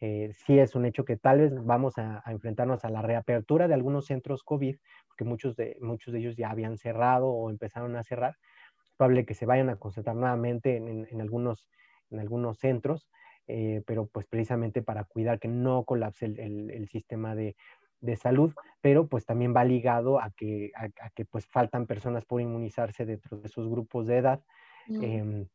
[0.00, 3.66] Eh, sí es un hecho que tal vez vamos a, a, enfrentarnos a la reapertura
[3.66, 4.76] de algunos centros COVID,
[5.08, 8.36] porque muchos de, muchos de ellos ya habían cerrado o empezaron a cerrar.
[8.84, 11.68] Es probable que se vayan a concentrar nuevamente en, en, en algunos,
[12.10, 13.08] en algunos centros
[13.48, 17.54] eh, pero pues precisamente para cuidar que no colapse el, el, el sistema de,
[18.00, 22.24] de, salud, pero pues también va ligado a que, a, a, que pues faltan personas
[22.24, 24.42] por inmunizarse dentro de esos grupos de edad.
[24.88, 25.04] Mm.
[25.04, 25.46] Eh,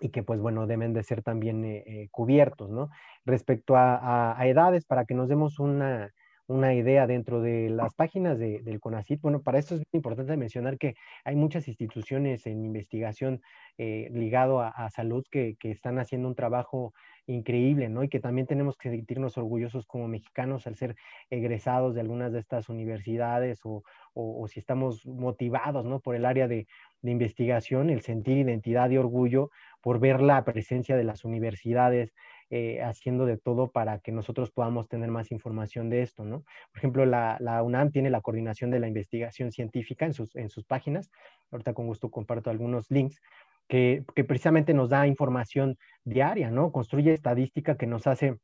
[0.00, 2.90] y que pues bueno, deben de ser también eh, eh cubiertos, ¿no?
[3.24, 6.10] Respecto a, edades, para que nos demos una,
[6.46, 9.20] una idea dentro de las páginas de, del CONACIT.
[9.20, 13.40] Bueno, para esto es importante mencionar que hay muchas instituciones en investigación
[13.78, 16.92] eh, ligado a, a salud que, que, están haciendo un trabajo
[17.26, 18.04] increíble, ¿no?
[18.04, 20.96] Y que también tenemos que sentirnos orgullosos como mexicanos al ser
[21.30, 23.82] egresados de algunas de estas universidades o,
[24.12, 26.00] o, o si estamos motivados, ¿no?
[26.00, 26.66] Por el área de,
[27.04, 29.50] de investigación, el sentir identidad y orgullo
[29.82, 32.14] por ver la presencia de las universidades
[32.48, 36.44] eh, haciendo de todo para que nosotros podamos tener más información de esto, ¿no?
[36.72, 40.48] Por ejemplo, la, la, UNAM tiene la coordinación de la investigación científica en sus, en
[40.48, 41.10] sus páginas.
[41.50, 43.20] Ahorita con gusto comparto algunos links
[43.68, 46.72] que, que, precisamente nos da información diaria, ¿no?
[46.72, 48.38] Construye estadística que nos hace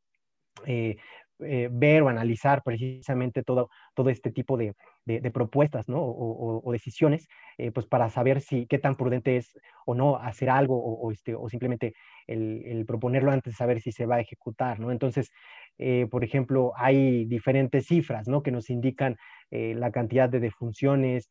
[0.67, 0.97] eh,
[1.45, 4.75] eh, ver o analizar precisamente todo, todo este tipo de,
[5.05, 5.99] de, propuestas, ¿no?
[6.03, 7.29] O, decisiones,
[7.59, 11.35] eh, pues para saber si qué tan prudente es o no hacer algo o, este,
[11.35, 11.95] o simplemente
[12.27, 14.91] el, el, proponerlo antes de saber si se va a ejecutar, ¿no?
[14.93, 15.31] Entonces,
[15.79, 18.43] eh, por ejemplo, hay diferentes cifras, ¿no?
[18.43, 19.17] Que nos indican
[19.53, 21.29] la cantidad de defunciones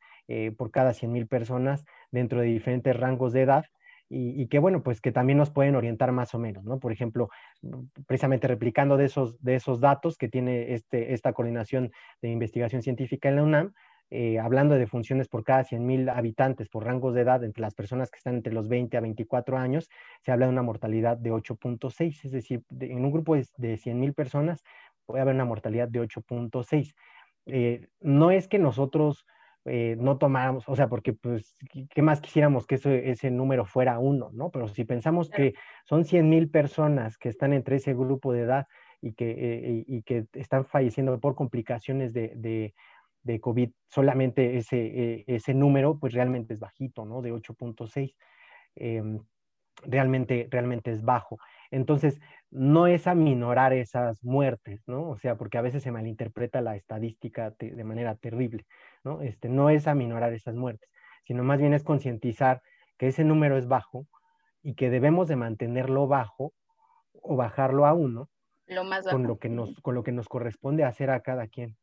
[0.57, 3.63] por cada 100 mil personas dentro de diferentes rangos de edad
[4.09, 6.79] y, que bueno, pues que también nos pueden orientar más o menos, ¿no?
[6.79, 7.29] Por ejemplo,
[8.07, 11.91] precisamente replicando de esos, de esos datos que tiene este, esta coordinación
[12.21, 13.73] de investigación científica en la UNAM,
[14.09, 18.09] eh, hablando de funciones por cada 100.000 habitantes por rangos de edad entre las personas
[18.09, 19.87] que están entre los 20 a 24 años,
[20.21, 23.75] se habla de una mortalidad de 8.6, es decir, de, en un grupo de, de
[23.75, 24.63] 100.000 personas
[25.05, 26.95] puede haber una mortalidad de 8.6.
[27.45, 29.25] Eh, no es que nosotros
[29.69, 31.55] eh, no tomáramos, o sea, porque pues,
[31.89, 34.49] ¿qué más quisiéramos que ese, ese número fuera uno, ¿no?
[34.49, 35.53] Pero si pensamos que
[35.85, 38.67] son 100 mil personas que están entre ese grupo de edad
[39.01, 42.73] y que, eh, y que están falleciendo por complicaciones de, de,
[43.23, 47.21] de COVID, solamente ese, eh, ese número, pues realmente es bajito, ¿no?
[47.21, 48.15] De 8.6.
[48.75, 49.19] Eh,
[49.85, 51.37] realmente, realmente es bajo.
[51.71, 52.19] Entonces,
[52.51, 55.09] no es aminorar esas muertes, ¿no?
[55.09, 58.65] O sea, porque a veces se malinterpreta la estadística te, de manera terrible,
[59.03, 59.21] ¿no?
[59.21, 60.89] Este, no es aminorar esas muertes,
[61.25, 62.61] sino más bien es concientizar
[62.97, 64.07] que ese número es bajo
[64.61, 66.53] y que debemos de mantenerlo bajo
[67.13, 68.29] o bajarlo a uno
[68.67, 71.77] lo más con, lo que nos, con lo que nos corresponde hacer a cada quien.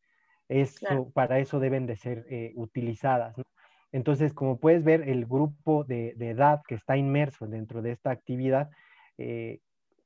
[0.49, 1.11] Eso, claro.
[1.13, 3.45] Para eso deben de ser eh, utilizadas, ¿no?
[3.93, 8.11] Entonces, como puedes ver, el grupo de, de, edad que está inmerso dentro de esta
[8.11, 8.69] actividad
[9.17, 9.61] eh,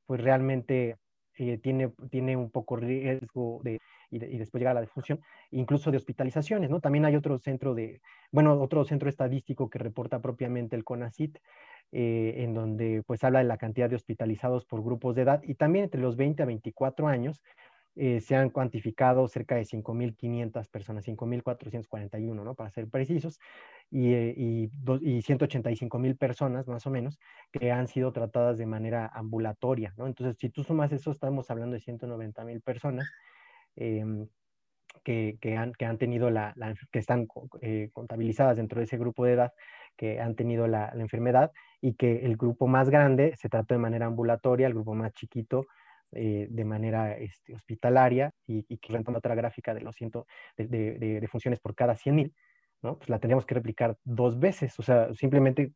[0.07, 0.97] pues realmente
[1.39, 3.81] eh, tiene, tiene un poco riesgo de
[4.11, 6.81] y, de, y, después llegar a la defunción, incluso de hospitalizaciones, ¿no?
[6.81, 8.01] También hay otro centro de,
[8.33, 11.39] bueno, otro centro estadístico que reporta propiamente el CONACIT,
[11.93, 15.57] eh, en donde pues habla de la cantidad de hospitalizados por grupos de edad y
[15.57, 17.43] también entre los 20 a 24 años
[17.97, 22.55] eh, se han cuantificado cerca de 5.500 personas, 5.441, ¿no?
[22.55, 23.41] Para ser precisos,
[23.91, 27.19] y, eh, y, y 185.000 personas más o menos
[27.53, 30.07] que han sido tratadas de manera ambulatoria, ¿no?
[30.07, 33.11] Entonces, si tú sumas eso, estamos hablando de 190.000 personas.
[33.77, 34.05] Eh,
[35.05, 36.55] que, han, que han tenido la,
[36.93, 37.27] que están
[37.63, 39.53] eh, contabilizadas dentro de ese grupo de edad,
[39.97, 43.81] que han tenido la, la, enfermedad y que el grupo más grande se trató de
[43.81, 45.67] manera ambulatoria, el grupo más chiquito
[46.13, 51.21] eh, de manera este, hospitalaria y, y que otra gráfica de los ciento, de, de,
[51.21, 52.35] de, funciones por cada 100 mil,
[52.83, 52.97] ¿no?
[52.97, 55.73] Pues la tendríamos que replicar dos veces, o sea, simplemente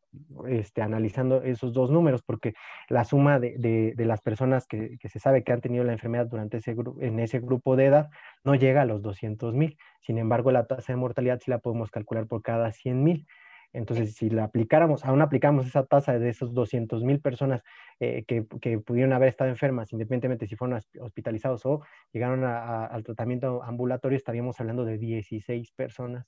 [0.47, 2.53] este, analizando esos dos números, porque
[2.89, 5.93] la suma de, de, de las personas que, que, se sabe que han tenido la
[5.93, 8.09] enfermedad durante ese en ese grupo de edad
[8.43, 9.77] no llega a los 200 mil.
[10.01, 13.27] Sin embargo, la tasa de mortalidad sí la podemos calcular por cada 100 mil.
[13.73, 17.61] Entonces, si la aplicáramos, aún aplicamos esa tasa de esos 200 mil personas
[17.99, 21.81] eh, que, que, pudieron haber estado enfermas, independientemente si fueron hospitalizados o
[22.13, 26.25] llegaron al tratamiento ambulatorio, estaríamos hablando de 16 personas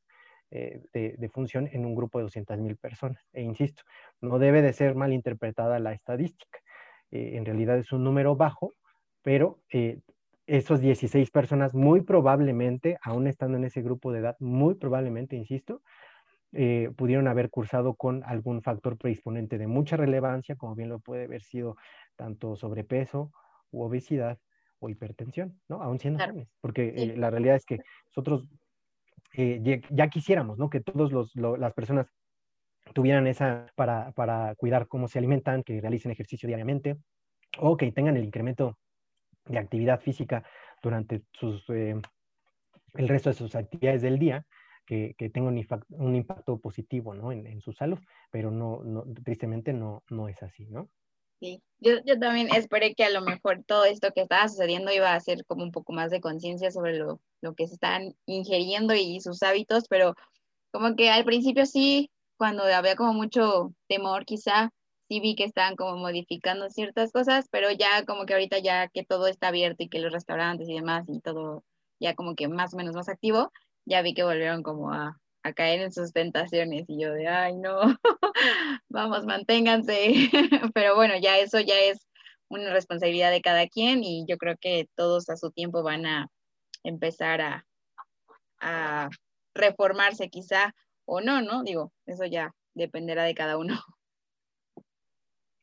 [0.52, 3.22] eh, de, función en un grupo de 200 mil personas.
[3.34, 3.84] E insisto,
[4.22, 6.60] no debe de ser mal interpretada la estadística.
[7.12, 8.74] Eh, en realidad es un número bajo,
[9.22, 9.60] pero
[10.48, 15.82] esos 16 personas muy probablemente, aún estando en ese grupo de edad, muy probablemente, insisto,
[16.54, 21.26] eh, pudieron haber cursado con algún factor predisponente de mucha relevancia, como bien lo puede
[21.26, 21.76] haber sido
[22.16, 23.34] tanto sobrepeso
[23.70, 24.40] u obesidad
[24.80, 25.82] o hipertensión, ¿no?
[25.84, 28.48] Aún siendo jóvenes, porque eh, la realidad es que nosotros
[29.40, 30.68] eh, ya, quisiéramos, ¿no?
[30.68, 32.08] Que todas las personas
[32.96, 36.98] tuvieran esa para, para, cuidar cómo se alimentan, que realicen ejercicio diariamente
[37.60, 38.80] o que tengan el incremento
[39.46, 40.44] de actividad física
[40.82, 42.02] durante sus, el
[42.96, 44.44] resto de sus actividades del día,
[44.88, 47.32] que, que tenga un, impacto positivo ¿no?
[47.32, 48.00] en, su salud,
[48.32, 50.90] pero no, no, tristemente no, no es así, ¿no?
[51.40, 55.12] Sí, yo, yo también esperé que a lo mejor todo esto que estaba sucediendo iba
[55.12, 58.96] a hacer como un poco más de conciencia sobre lo, lo que se están ingiriendo
[58.96, 60.16] y sus hábitos, pero
[60.72, 64.72] como que al principio sí, cuando había como mucho temor quizá,
[65.08, 69.04] sí vi que estaban como modificando ciertas cosas, pero ya como que ahorita ya que
[69.04, 71.64] todo está abierto y que los restaurantes y demás y todo
[72.00, 73.52] ya como que más o menos más activo,
[73.86, 75.18] ya vi que volvieron como a,
[75.54, 77.80] caer en sus tentaciones y yo de, ay, no,
[78.90, 80.30] vamos, manténganse.
[80.74, 82.08] Pero bueno, ya eso ya es
[82.50, 86.28] una responsabilidad de cada quien y yo creo que todos a su tiempo van a
[86.84, 87.66] empezar a,
[88.60, 89.10] a
[89.54, 90.74] reformarse quizá
[91.06, 91.64] o no, ¿no?
[91.64, 93.80] Digo, eso ya dependerá de cada uno.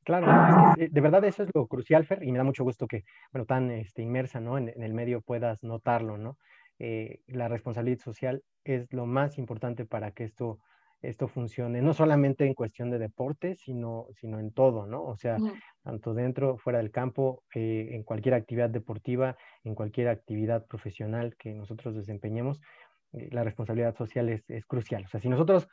[0.04, 3.46] Claro, de verdad eso es lo crucial, Fer, y me da mucho gusto que, bueno,
[3.46, 4.58] tan este, inmersa, ¿no?
[4.58, 6.36] En, el medio puedas notarlo, ¿no?
[6.78, 10.58] Eh, la responsabilidad social es lo más importante para que esto,
[11.02, 15.04] esto funcione, no solamente en cuestión de deporte, sino, sino en todo, ¿no?
[15.04, 15.36] O sea,
[15.82, 21.54] tanto dentro, fuera del campo, eh, en cualquier actividad deportiva, en cualquier actividad profesional que
[21.54, 22.60] nosotros desempeñemos,
[23.12, 25.04] eh, la responsabilidad social es, es, crucial.
[25.04, 25.68] O sea, si nosotros,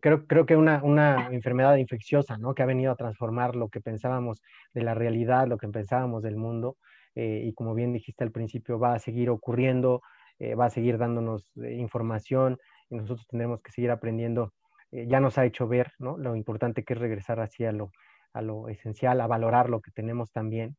[0.00, 2.54] creo, creo que una, una enfermedad infecciosa, ¿no?
[2.54, 4.42] Que ha venido a transformar lo que pensábamos
[4.74, 6.76] de la realidad, lo que pensábamos del mundo,
[7.12, 10.00] y como bien dijiste al principio, va a seguir ocurriendo,
[10.40, 14.54] eh, va a seguir dándonos eh, información y nosotros tendremos que seguir aprendiendo.
[14.90, 16.16] Eh, ya nos ha hecho ver ¿no?
[16.16, 17.92] lo importante que es regresar hacia lo,
[18.32, 20.76] a lo esencial, a valorar lo que tenemos también.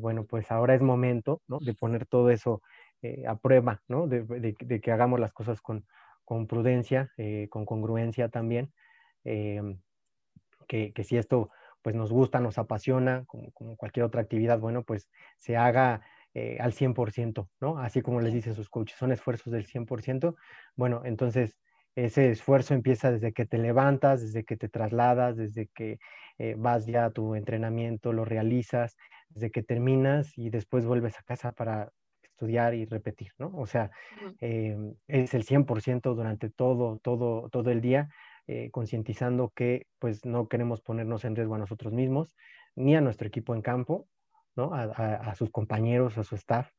[0.00, 1.58] bueno, pues ahora es momento ¿no?
[1.60, 2.62] de poner todo eso
[3.26, 4.06] a prueba, ¿no?
[4.06, 5.84] de, de, que hagamos las cosas con,
[6.24, 7.10] con prudencia,
[7.50, 8.72] con congruencia también.
[9.24, 11.50] que, que si esto
[11.82, 15.08] pues nos gusta, nos apasiona, como, como, cualquier otra actividad, bueno, pues
[15.38, 16.02] se haga
[16.40, 17.78] eh, al 100%, ¿no?
[17.78, 20.36] Así como les dicen sus coaches, son esfuerzos del 100%.
[20.76, 21.58] Bueno, entonces
[21.96, 25.98] ese esfuerzo empieza desde que te levantas, desde que te trasladas, desde que
[26.38, 28.96] eh, vas ya a tu entrenamiento, lo realizas,
[29.30, 31.90] desde que terminas y después vuelves a casa para
[32.22, 33.50] estudiar y repetir, ¿no?
[33.56, 33.90] O sea,
[34.40, 34.76] eh,
[35.08, 38.10] es el 100% durante todo, todo, todo el día,
[38.70, 42.34] concientizando que pues no queremos ponernos en riesgo a nosotros mismos,
[42.76, 44.06] ni a nuestro equipo en campo,
[44.56, 46.70] a, sus compañeros, a su staff,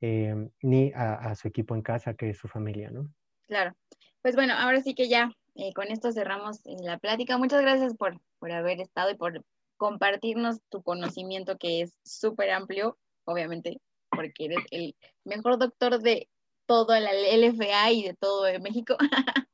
[0.00, 3.08] em, ni a, su equipo en casa, que es su familia, ¿no?
[3.46, 3.74] Claro.
[4.22, 7.38] Pues bueno, ahora sí que ya eh, con esto cerramos eh, la plática.
[7.38, 9.44] Muchas gracias por, por haber estado y por
[9.76, 16.28] compartirnos tu conocimiento que es súper amplio, obviamente, porque eres el mejor doctor de
[16.66, 18.96] todo el LFA y de todo México.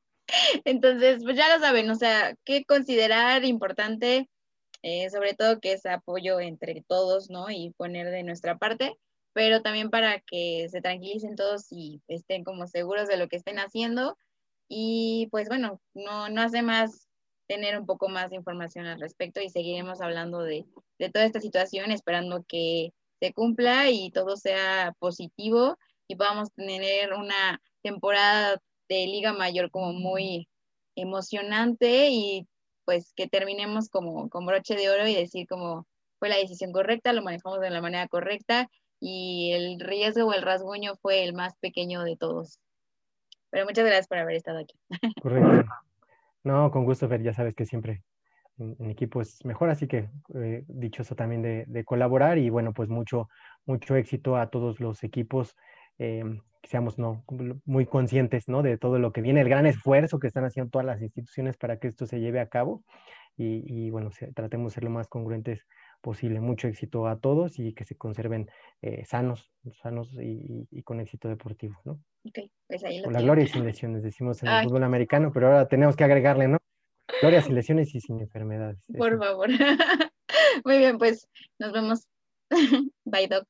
[0.64, 4.28] Entonces, pues ya lo saben, o sea, qué considerar importante
[4.82, 7.50] eh, sobre todo que es apoyo entre todos, ¿no?
[7.50, 8.96] Y poner de nuestra parte,
[9.32, 13.58] pero también para que se tranquilicen todos y estén como seguros de lo que estén
[13.58, 14.16] haciendo.
[14.68, 17.08] Y pues bueno, no, no hace más
[17.46, 20.66] tener un poco más de información al respecto y seguiremos hablando de,
[20.98, 25.76] de toda esta situación, esperando que se cumpla y todo sea positivo
[26.08, 30.48] y podamos tener una temporada de Liga Mayor como muy
[30.96, 32.48] emocionante y
[32.90, 35.86] pues que terminemos como con broche de oro y decir como
[36.18, 38.68] fue la decisión correcta, lo manejamos de la manera correcta
[38.98, 42.58] y el riesgo o el rasguño fue el más pequeño de todos.
[43.50, 44.76] Pero muchas gracias por haber estado aquí.
[45.22, 45.70] Correcto.
[46.42, 48.02] No, con gusto, Fer, ya sabes que siempre
[48.58, 52.88] en, equipo es mejor, así que eh, dichoso también de, de, colaborar y bueno, pues
[52.88, 53.28] mucho,
[53.66, 55.54] mucho éxito a todos los equipos
[56.00, 56.24] eh,
[56.60, 57.24] que seamos ¿no?
[57.64, 58.62] muy conscientes ¿no?
[58.62, 61.78] de todo lo que viene, el gran esfuerzo que están haciendo todas las instituciones para
[61.78, 62.84] que esto se lleve a cabo
[63.42, 65.66] y, bueno, tratemos de ser lo más congruentes
[66.02, 66.40] posible.
[66.40, 68.50] Mucho éxito a todos y que se conserven
[68.82, 69.50] eh, sanos,
[69.82, 71.92] sanos y, con éxito deportivo, ¿no?
[72.26, 75.30] Ok, pues ahí lo Con la gloria y sin lesiones, decimos en el fútbol americano,
[75.32, 76.58] pero ahora tenemos que agregarle, ¿no?
[77.20, 78.78] Gloria sin lesiones y sin enfermedades.
[78.96, 79.48] Por favor.
[80.64, 82.06] Muy bien, pues nos vemos.
[83.04, 83.46] Bye, Doc.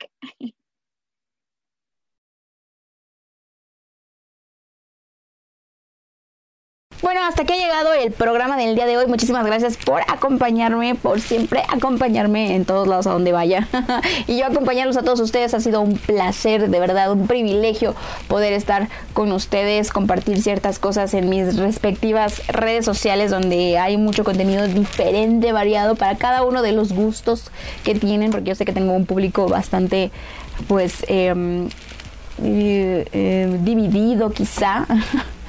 [7.03, 9.07] Bueno, hasta aquí ha llegado el programa del día de hoy.
[9.07, 13.67] Muchísimas gracias por acompañarme, por siempre acompañarme en todos lados a donde vaya.
[14.27, 17.95] y yo acompañarlos a todos ustedes ha sido un placer, de verdad, un privilegio
[18.29, 24.23] poder estar con ustedes, compartir ciertas cosas en mis respectivas redes sociales donde hay mucho
[24.23, 27.51] contenido diferente, variado para cada uno de los gustos
[27.83, 30.11] que tienen, porque yo sé que tengo un público bastante,
[30.69, 31.69] pues, em,
[32.43, 34.87] eh, eh, dividido quizá.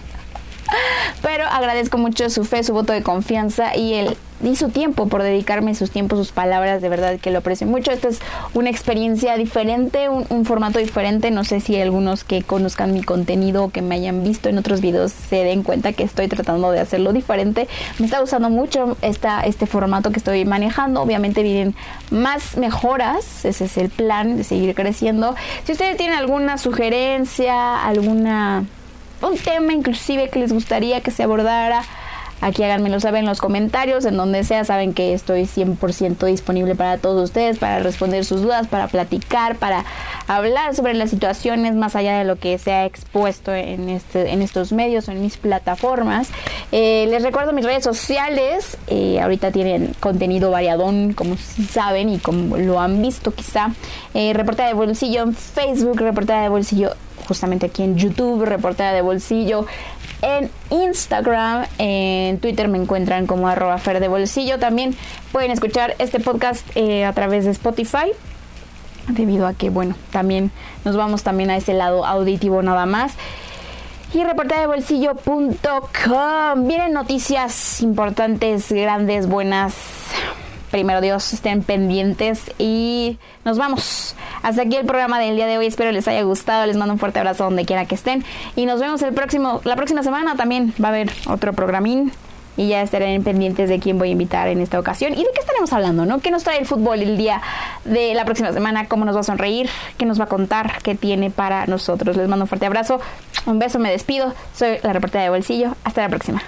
[1.21, 5.23] Pero agradezco mucho su fe, su voto de confianza y el y su tiempo por
[5.23, 7.91] dedicarme sus tiempos, sus palabras, de verdad que lo aprecio mucho.
[7.91, 8.19] Esta es
[8.53, 11.31] una experiencia diferente, un, formato diferente.
[11.31, 14.81] No sé si algunos que conozcan mi contenido o que me hayan visto en otros
[14.81, 17.67] videos se den cuenta que estoy tratando de hacerlo diferente.
[17.99, 21.01] Me está gustando mucho esta, este formato que estoy manejando.
[21.01, 21.75] Obviamente vienen
[22.09, 25.35] más mejoras, ese es el plan de seguir creciendo.
[25.65, 28.65] Si ustedes tienen alguna sugerencia, alguna
[29.21, 31.83] un tema inclusive que les gustaría que se abordara,
[32.41, 36.97] aquí háganmelo saber en los comentarios, en donde sea, saben que estoy 100% disponible para
[36.97, 39.85] todos ustedes, para responder sus dudas, para platicar, para
[40.27, 44.41] hablar sobre las situaciones más allá de lo que se ha expuesto en, este, en
[44.41, 46.29] estos medios o en mis plataformas.
[46.71, 52.57] Eh, les recuerdo mis redes sociales, eh, ahorita tienen contenido variadón, como saben y como
[52.57, 53.71] lo han visto quizá.
[54.13, 56.91] Eh, de bolsillo en Facebook, reporta de bolsillo
[57.27, 59.65] justamente aquí en YouTube, reportera de bolsillo,
[60.21, 64.59] en Instagram, en Twitter me encuentran como arroba fer de bolsillo.
[64.59, 64.95] También
[65.31, 68.11] pueden escuchar este podcast eh, a través de Spotify.
[69.07, 70.51] Debido a que, bueno, también
[70.85, 73.13] nos vamos también a ese lado auditivo nada más.
[74.13, 74.23] Y
[74.67, 79.73] bolsillo.com Vienen noticias importantes, grandes, buenas,
[80.71, 84.15] primero Dios, estén pendientes y nos vamos.
[84.41, 85.67] Hasta aquí el programa del día de hoy.
[85.67, 86.65] Espero les haya gustado.
[86.65, 88.23] Les mando un fuerte abrazo donde quiera que estén.
[88.55, 92.11] Y nos vemos el próximo, la próxima semana también va a haber otro programín.
[92.57, 95.13] Y ya estarán pendientes de quién voy a invitar en esta ocasión.
[95.13, 96.05] ¿Y de qué estaremos hablando?
[96.05, 96.19] ¿no?
[96.19, 97.41] ¿Qué nos trae el fútbol el día
[97.85, 98.87] de la próxima semana?
[98.87, 99.69] ¿Cómo nos va a sonreír?
[99.97, 100.79] ¿Qué nos va a contar?
[100.83, 102.17] ¿Qué tiene para nosotros?
[102.17, 102.99] Les mando un fuerte abrazo.
[103.45, 104.33] Un beso, me despido.
[104.53, 105.75] Soy la reportera de bolsillo.
[105.85, 106.43] Hasta la próxima.